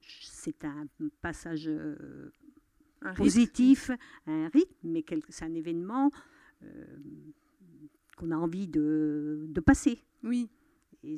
[0.00, 0.86] C'est un
[1.20, 2.30] passage euh,
[3.02, 3.22] un rythme.
[3.22, 3.90] positif,
[4.26, 6.10] un rythme, mais c'est un événement
[6.64, 6.84] euh,
[8.16, 10.02] qu'on a envie de, de passer.
[10.22, 10.48] Oui.
[11.04, 11.16] Et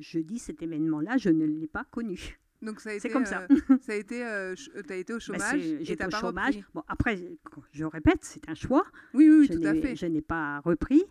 [0.00, 2.38] je dis cet événement-là, je ne l'ai pas connu.
[2.60, 3.46] Donc ça a C'est été comme ça.
[3.50, 6.20] euh, ça a été euh, ch- t'as été au Ben, chômage et J'étais au pas
[6.20, 6.56] chômage.
[6.56, 6.64] repris.
[6.74, 7.28] Bon, après,
[7.72, 8.84] je répète, c'est un choix.
[9.14, 9.96] Oui oui, oui je tout à n'ai- fait.
[9.96, 11.02] Je n'ai pas repris,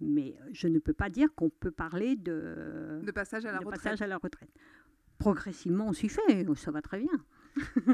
[0.00, 3.64] mais je ne peux pas dire qu'on peut parler de, De passage à la de
[3.64, 3.82] retraite.
[3.82, 4.50] passage à la retraite.
[5.18, 7.24] Progressivement, on s'y fait, ça va très bien.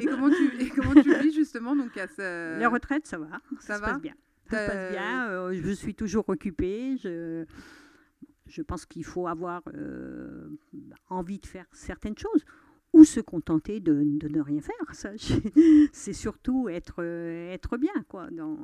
[0.01, 3.27] Et comment tu et comment tu vis justement donc à ce La retraite, ça va.
[3.61, 4.15] ça Ça, se va passe bien.
[4.51, 5.29] Ça se passe bien.
[5.31, 6.97] euh, je suis toujours occupée.
[7.03, 7.45] Je,
[8.47, 10.49] je pense qu'il faut avoir euh,
[11.11, 12.45] envie de faire certaines choses
[12.95, 14.95] ou se contenter de, de ne rien faire.
[14.95, 15.11] Ça,
[15.93, 17.93] c'est surtout être, euh, être bien.
[18.09, 18.57] Quoi, dans...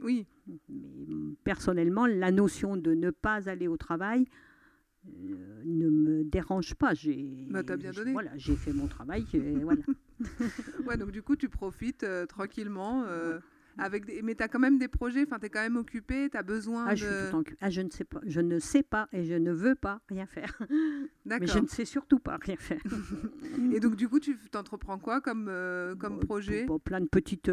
[0.00, 0.26] Oui.
[0.46, 4.26] Mais mm, personnellement, la notion de ne pas aller au travail
[5.06, 6.94] euh, ne me dérange pas.
[6.94, 8.12] J'ai, Bah, t'as bien donné.
[8.12, 9.26] Voilà, j'ai fait mon travail.
[9.64, 9.82] voilà.
[10.86, 13.04] Ouais, donc du coup, tu profites euh, tranquillement.
[13.06, 13.38] euh,
[13.80, 14.22] avec des...
[14.22, 16.42] Mais tu as quand même des projets, enfin, tu es quand même occupé, tu as
[16.42, 17.30] besoin Ah, je, suis de.
[17.30, 19.76] tout occu- ah, je ne sais pas, je ne sais pas et je ne veux
[19.76, 20.58] pas rien faire.
[21.24, 22.82] Mais je ne sais surtout pas rien faire.
[23.72, 25.46] Et donc, du coup, tu t'entreprends quoi comme,
[26.00, 26.66] comme Bon, projet?
[26.66, 27.48] bon, plein de petites,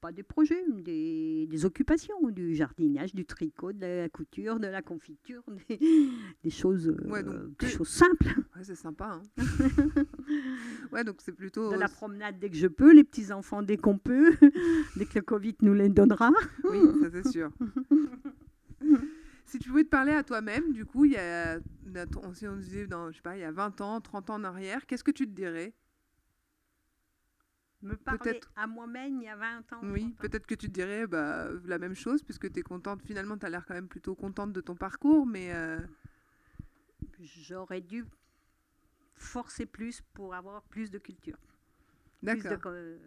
[0.00, 4.82] pas des projets, des, des occupations, du jardinage, du tricot, de la couture, de la
[4.82, 5.78] confiture, des,
[6.42, 8.28] des choses, euh, Ouais, donc des choses simples.
[8.56, 9.20] Ouais, c'est sympa.
[9.20, 9.22] hein.
[10.92, 11.70] ouais, donc c'est plutôt.
[11.70, 14.32] De la promenade dès que je peux, les petits enfants dès qu'on peut,
[14.96, 16.30] dès que le Covid nous les donnera.
[16.64, 17.50] Oui, ça c'est sûr.
[19.46, 21.58] si tu pouvais te parler à toi-même, du coup, il y a,
[22.34, 24.44] si on disait, dans, je sais pas, il y a 20 ans, 30 ans en
[24.44, 25.74] arrière, qu'est-ce que tu te dirais?
[27.82, 29.80] Me parler Peut-être- à moi-même il y a 20 ans.
[29.84, 30.16] Oui, 30 ans.
[30.22, 33.46] peut-être que tu te dirais bah, la même chose, puisque tu es contente, finalement, tu
[33.46, 35.78] as l'air quand même plutôt contente de ton parcours, mais euh,
[37.20, 38.04] J'aurais dû
[39.14, 41.36] forcer plus pour avoir plus de culture.
[42.22, 42.60] D'accord.
[42.60, 42.98] co- euh,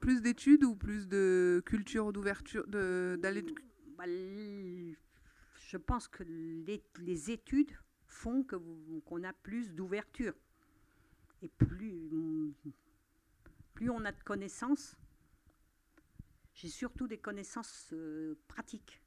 [0.00, 3.42] Plus d'études ou plus de culture, d'ouverture, de- d'aller.
[3.42, 3.54] de-
[3.96, 7.72] bah, je pense que les, les études
[8.06, 10.34] font qu'on a plus d'ouverture.
[11.42, 11.92] Et plus,
[13.78, 14.96] plus on a de connaissances,
[16.52, 19.00] j'ai surtout des connaissances euh, pratiques.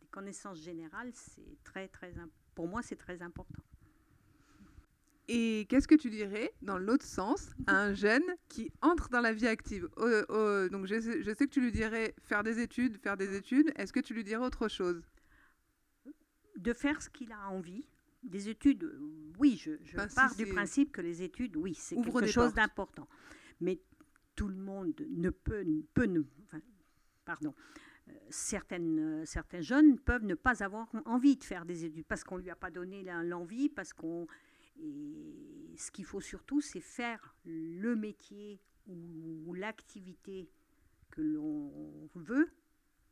[0.00, 2.12] Des connaissances générales, c'est très, très,
[2.56, 3.62] pour moi, c'est très important.
[5.28, 9.32] Et qu'est-ce que tu dirais, dans l'autre sens, à un jeune qui entre dans la
[9.32, 9.88] vie active?
[9.98, 13.16] Euh, euh, Donc, je sais, je sais que tu lui dirais faire des études, faire
[13.16, 13.72] des études.
[13.76, 15.00] Est-ce que tu lui dirais autre chose?
[16.56, 17.86] De faire ce qu'il a envie.
[18.24, 18.98] Des études,
[19.38, 22.52] oui, je, je Enfin, si pars du principe que les études, oui, c'est quelque chose
[22.52, 23.08] d'important.
[23.62, 23.80] Mais
[24.34, 26.60] tout le monde ne peut, ne peut ne, enfin,
[27.24, 27.54] pardon,
[28.08, 32.24] euh, certaines, euh, certains jeunes peuvent ne pas avoir envie de faire des études parce
[32.24, 34.26] qu'on ne lui a pas donné l'envie, parce qu'on...
[34.80, 40.48] Et ce qu'il faut surtout, c'est faire le métier ou, l'activité
[41.10, 42.50] que l'on veut.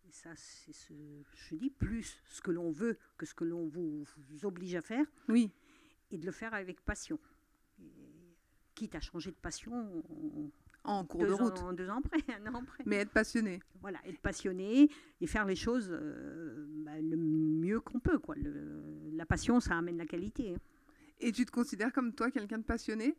[0.09, 0.95] Et ça, c'est ce,
[1.35, 4.81] je dis plus ce que l'on veut que ce que l'on vous, vous oblige à
[4.81, 5.53] faire, Oui.
[6.11, 7.21] et de le faire avec passion.
[7.79, 7.93] Et
[8.75, 10.03] quitte à changer de passion
[10.85, 11.59] En cours deux, de route.
[11.59, 12.83] Ans, deux ans après, un an après.
[12.87, 13.61] Mais être passionné.
[13.83, 18.19] Voilà, être passionné et faire les choses euh, bah, le mieux qu'on peut.
[18.19, 18.35] Quoi.
[18.37, 20.55] Le- la passion, ça amène la qualité.
[20.55, 20.59] hein.
[21.21, 23.15] Et tu te considères comme toi quelqu'un de passionné?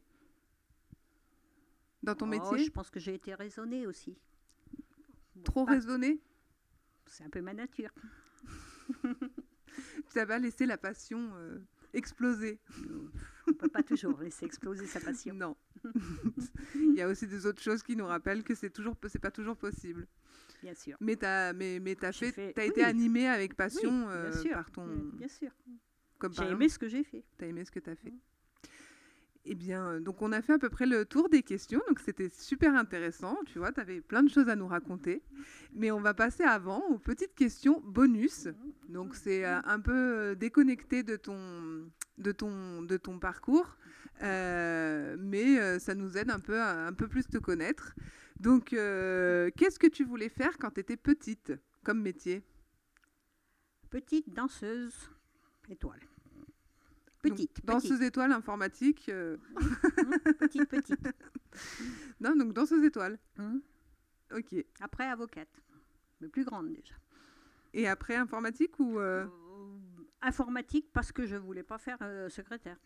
[2.02, 2.66] Dans ton Oh, métier?
[2.66, 4.18] Je pense que j'ai été raisonnée aussi.
[5.36, 6.20] Bon, Trop pas- raisonné
[7.06, 7.92] C'est un peu ma nature.
[10.12, 11.60] Tu n'as pas laissé la passion euh,
[11.94, 12.60] exploser.
[13.48, 15.34] On ne peut pas toujours laisser exploser sa passion.
[15.34, 15.56] Non.
[16.76, 19.32] Il y a aussi des autres choses qui nous rappellent que c'est toujours, c'est pas
[19.32, 20.08] toujours possible.
[20.62, 20.96] Bien sûr.
[21.00, 24.52] Mais tu as, mais, as fait, été animé avec passion Oui, bien euh, sûr.
[24.54, 24.86] par ton.
[24.86, 25.52] Mm, Bien sûr.
[26.32, 27.24] J'ai aimé ce que j'ai fait.
[27.38, 28.14] T'as aimé ce que tu as fait.
[29.46, 32.00] Eh bien, euh, donc on a fait à peu près le tour des questions, donc
[32.00, 35.24] c'était super intéressant, tu vois, tu avais plein de choses à nous raconter.
[35.74, 38.48] Mais on va passer avant aux petites questions bonus.
[38.90, 41.90] Donc c'est euh, un peu euh, déconnecté de ton,
[42.20, 43.78] de ton, de ton parcours,
[44.22, 47.96] mais ça nous aide un peu un peu plus te connaître.
[48.40, 52.44] Donc, qu'est-ce que tu voulais faire quand tu étais petite comme métier?
[53.90, 55.10] Petite danseuse
[55.70, 56.02] étoile.
[57.24, 59.06] Donc, Petite, petite, Danseuse étoile informatique.
[59.10, 59.38] euh,
[60.40, 61.00] petite, petite.
[62.20, 63.20] Non, donc danseuse étoile.
[63.38, 63.62] Hum.
[64.36, 64.56] Ok.
[64.80, 65.50] Après, avocate.
[66.20, 66.96] Mais plus grande déjà.
[67.74, 72.78] Et après informatique ou euh, Euh, informatique parce que je voulais pas faire euh, secrétaire.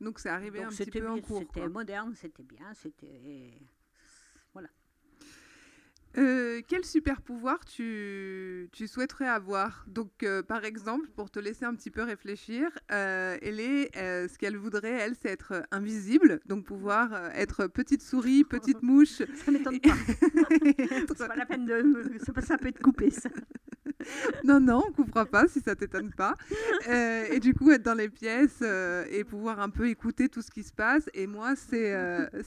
[0.00, 1.38] donc c'est arrivé Donc un petit peu en cours.
[1.40, 3.58] C'était moderne, c'était bien, c'était.
[6.18, 9.84] Euh, quel super pouvoir tu, tu souhaiterais avoir?
[9.88, 14.36] Donc euh, par exemple, pour te laisser un petit peu réfléchir, euh, elle est, ce
[14.36, 19.22] qu'elle voudrait, elle, c'est être invisible, donc pouvoir être petite souris, petite mouche.
[19.34, 19.88] Ça m'étonne pas.
[19.88, 21.82] être- C'est pas la peine de.
[22.42, 23.28] Ça peut, être coupé ça.
[24.44, 26.36] Non, non, on coupera pas si ça t'étonne pas.
[26.88, 28.60] Et du coup, être dans les pièces
[29.10, 31.08] et pouvoir un peu écouter tout ce qui se passe.
[31.14, 31.96] Et moi, c'est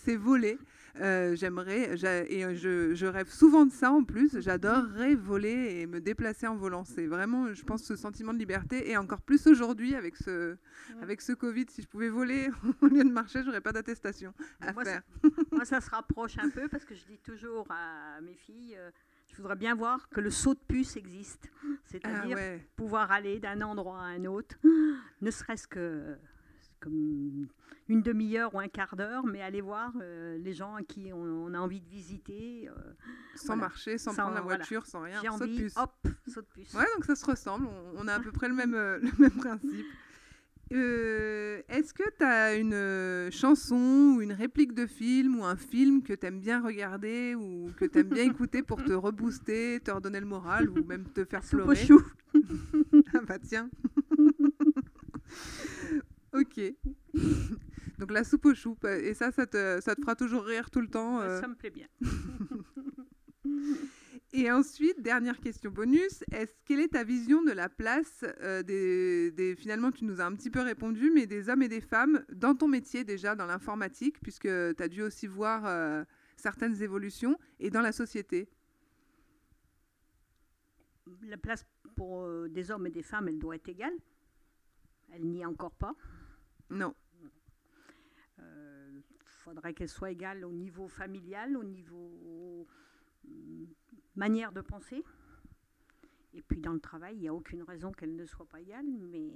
[0.04, 0.58] c'est voler.
[1.02, 4.40] Euh, J'aimerais, j'a- et euh, je, je rêve souvent de ça en plus.
[4.40, 6.86] J'adorerais voler et me déplacer en volant.
[6.86, 8.90] C'est vraiment, je pense, ce sentiment de liberté.
[8.90, 10.56] Et encore plus aujourd'hui avec ce,
[11.02, 12.50] avec ce Covid, si je pouvais voler
[12.82, 15.02] au lieu de marcher, j'aurais pas d'attestation à Moi, faire.
[15.52, 18.90] Moi, ça se rapproche un peu parce que je dis toujours à mes filles, euh,
[19.32, 21.50] je voudrais bien voir que le saut de puce existe.
[21.62, 22.66] Ah C'est-à-dire ouais.
[22.78, 24.56] pouvoir aller d'un endroit à un autre,
[25.22, 26.16] ne serait-ce que
[26.86, 27.48] comme
[27.90, 31.18] une demi-heure ou un quart d'heure, mais aller voir euh, les gens à qui on,
[31.22, 32.70] on a envie de visiter.
[32.70, 32.74] euh,
[33.36, 33.62] Sans Voilà.
[33.62, 34.58] marcher, sans, Sans- prendre la voilà.
[34.60, 35.20] voiture, sans rien.
[35.22, 35.78] J'ai saut de envie, puce.
[35.78, 35.92] hop,
[36.28, 36.74] saut de puce.
[36.74, 37.68] Ouais, donc ça se ressemble.
[37.68, 39.86] On, on a à peu près le même, euh, le même principe.
[40.74, 46.02] Euh, Est-ce que tu as une chanson ou une réplique de film ou un film
[46.02, 49.92] que tu aimes bien regarder ou que tu aimes bien écouter pour te rebooster, te
[49.92, 51.76] redonner le moral ou même te faire pleurer?
[51.76, 52.02] chou.
[53.14, 53.70] Ah bah tiens.
[56.40, 56.74] ok.
[58.00, 58.76] Donc la soupe aux choux.
[58.86, 61.22] Et ça, ça te, ça te fera toujours rire tout le temps.
[61.22, 61.40] euh.
[61.40, 61.88] Ça me plaît bien.
[64.34, 69.32] Et ensuite, dernière question bonus, est-ce quelle est ta vision de la place euh, des,
[69.32, 72.26] des- finalement tu nous as un petit peu répondu, mais des hommes et des femmes
[72.34, 76.04] dans ton métier déjà, dans l'informatique, puisque tu as dû aussi voir euh,
[76.36, 78.50] certaines évolutions, et dans la société?
[81.22, 81.66] La place
[81.96, 83.94] pour euh, des hommes et des femmes, elle doit être égale.
[85.14, 85.96] Elle n'y est encore pas.
[86.70, 86.94] Non.
[88.40, 89.04] Il
[89.52, 92.68] faudrait qu'elle soit égale au niveau familial, au niveau
[93.28, 93.68] hum,
[94.16, 95.04] manière de penser.
[96.34, 98.86] Et puis dans le travail, il n'y a aucune raison qu'elle ne soit pas égale,
[98.88, 99.32] mais,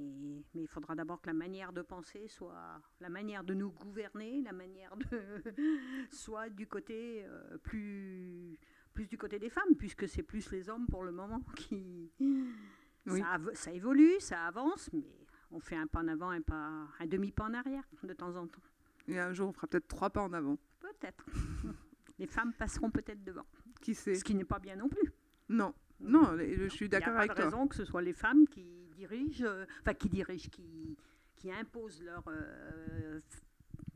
[0.53, 4.41] mais il faudra d'abord que la manière de penser soit la manière de nous gouverner,
[4.41, 5.05] la manière de
[6.11, 8.57] soit du côté euh, plus
[8.93, 13.19] plus du côté des femmes, puisque c'est plus les hommes pour le moment qui Oui.
[13.21, 15.18] ça, av- ça évolue, ça avance, mais
[15.51, 18.35] on fait un pas en avant, un pas un demi pas en arrière de temps
[18.35, 18.61] en temps.
[19.07, 20.57] Et un jour, on fera peut-être trois pas en avant.
[20.79, 21.25] Peut-être.
[22.19, 23.45] Les femmes passeront peut-être devant.
[23.81, 25.11] Qui sait Ce qui n'est pas bien non plus.
[25.47, 25.73] Non.
[26.01, 27.45] Non, les- je suis d'accord Il n'y a avec pas de toi.
[27.57, 30.97] raison que ce soit les femmes qui dirigent, euh, enfin qui dirigent, qui,
[31.35, 33.19] qui imposent leur euh,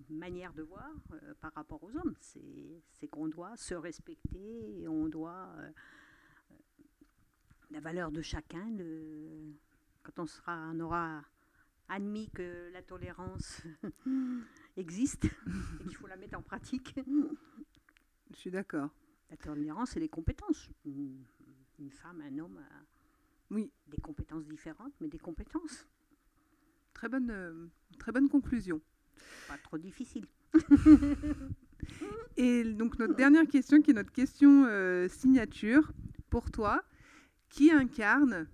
[0.10, 2.16] manière de voir euh, par rapport aux hommes.
[2.20, 5.50] C'est qu'on doit se respecter et on doit
[7.72, 8.70] la valeur de chacun.
[8.78, 9.54] le-
[10.04, 11.24] quand on sera, on aura
[11.90, 13.62] admis que la tolérance
[14.78, 15.26] existe
[15.80, 16.96] et qu'il faut la mettre en pratique.
[18.32, 18.90] Je suis d'accord.
[19.30, 20.70] La tolérance et les compétences.
[20.86, 21.24] Une,
[21.80, 22.86] une femme, un homme a
[23.52, 23.72] Oui.
[23.88, 25.88] des compétences différentes, mais des compétences.
[26.94, 27.68] Très bonne, euh,
[28.00, 28.82] très bonne conclusion.
[29.48, 30.28] Pas trop difficile.
[32.38, 35.92] Et donc notre dernière question, qui est notre question euh, signature,
[36.30, 36.84] pour toi,
[37.50, 38.48] qui incarne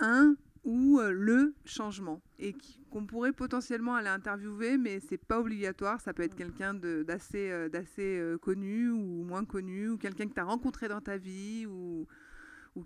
[0.00, 2.54] un ou euh, le changement et
[2.90, 6.00] qu'on pourrait potentiellement aller interviewer, mais c'est pas obligatoire.
[6.00, 10.40] Ça peut être quelqu'un d'assez euh, euh, connu ou moins connu, ou quelqu'un que tu
[10.40, 12.06] as rencontré dans ta vie, ou,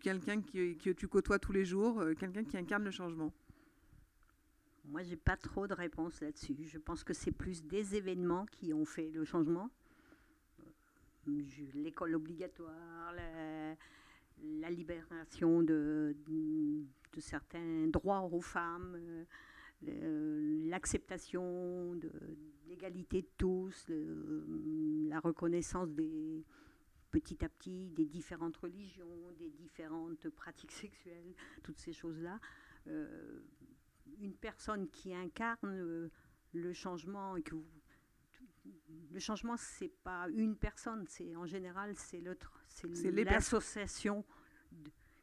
[0.01, 3.31] quelqu'un que tu côtoies tous les jours, quelqu'un qui incarne le changement.
[4.87, 6.57] Moi, j'ai pas trop de réponse là-dessus.
[6.65, 9.71] Je pense que c'est plus des événements qui ont fait le changement.
[11.27, 13.77] L'école obligatoire, la,
[14.61, 16.15] la libération de,
[17.19, 18.97] certains droits aux femmes,
[19.89, 22.11] euh, l'acceptation de
[22.69, 23.87] l'égalité de tous,
[25.09, 25.89] la reconnaissance
[27.11, 32.41] petit à petit des différentes religions, des différentes pratiques sexuelles, toutes ces choses-là.
[32.89, 33.41] Euh,
[34.21, 36.11] une personne qui incarne
[36.53, 37.57] le changement et que
[39.11, 44.25] le changement c'est pas une personne c'est en général c'est l'autre c'est l'association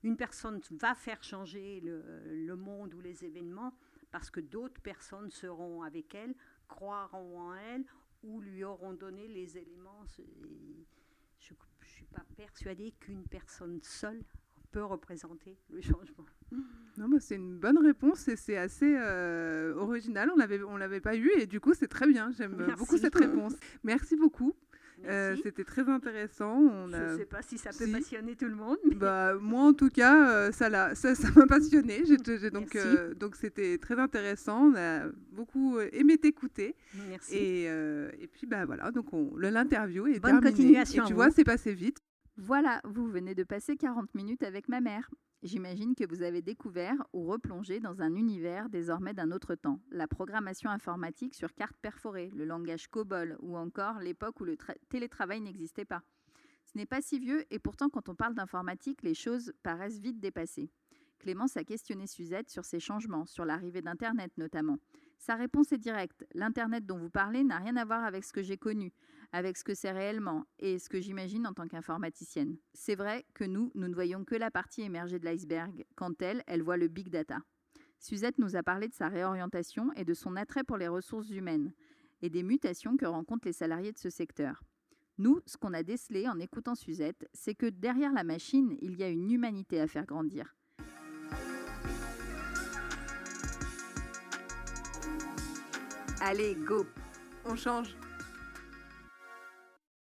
[0.04, 3.74] une personne va faire changer le, le, monde ou les événements
[4.12, 6.36] parce que d'autres personnes seront avec elle
[6.68, 7.86] croiront en elle
[8.24, 14.24] ou lui auront donné les éléments je ne suis pas persuadée qu'une personne seule
[14.72, 16.26] peut représenter le changement.
[16.97, 20.30] Non, mais c'est une bonne réponse et c'est assez euh, original.
[20.34, 22.32] On l'avait, on l'avait pas eu et du coup c'est très bien.
[22.38, 23.53] J'aime beaucoup cette réponse.
[23.84, 24.53] Merci beaucoup.
[25.05, 26.57] Euh, c'était très intéressant.
[26.57, 28.78] On Je ne sais pas si ça peut passionner tout le monde.
[28.97, 32.03] Bah, moi, en tout cas, euh, ça, l'a, ça, m'a passionné.
[32.51, 32.78] donc,
[33.17, 34.65] donc, c'était très intéressant.
[34.65, 36.76] On a beaucoup aimé t'écouter.
[37.07, 37.34] Merci.
[37.34, 41.05] Et, et puis, bah, voilà, donc on, l'interview est Bonne continuation.
[41.05, 41.99] Et tu vois, c'est passé vite.
[42.42, 45.12] Voilà, vous venez de passer 40 minutes avec ma mère.
[45.44, 50.08] J'imagine que vous avez découvert ou replongé dans un univers désormais d'un autre temps, la
[50.08, 54.56] programmation informatique sur carte perforée, le langage COBOL ou encore l'époque où le
[54.88, 56.02] télétravail n'existait pas.
[56.64, 60.22] Ce n'est pas si vieux et pourtant quand on parle d'informatique, les choses paraissent vite
[60.22, 60.72] dépassées.
[61.20, 64.78] Clémence a questionné Suzette sur ces changements, sur l'arrivée d'Internet notamment.
[65.18, 66.26] Sa réponse est directe.
[66.34, 68.94] L'Internet dont vous parlez n'a rien à voir avec ce que j'ai connu
[69.32, 72.58] avec ce que c'est réellement et ce que j'imagine en tant qu'informaticienne.
[72.74, 76.44] C'est vrai que nous, nous ne voyons que la partie émergée de l'iceberg, quand elle,
[76.48, 77.40] elle voit le big data.
[78.00, 81.74] Suzette nous a parlé de sa réorientation et de son attrait pour les ressources humaines
[82.22, 84.64] et des mutations que rencontrent les salariés de ce secteur.
[85.18, 89.04] Nous, ce qu'on a décelé en écoutant Suzette, c'est que derrière la machine, il y
[89.04, 90.56] a une humanité à faire grandir.
[96.22, 96.86] Allez, go
[97.46, 97.96] On change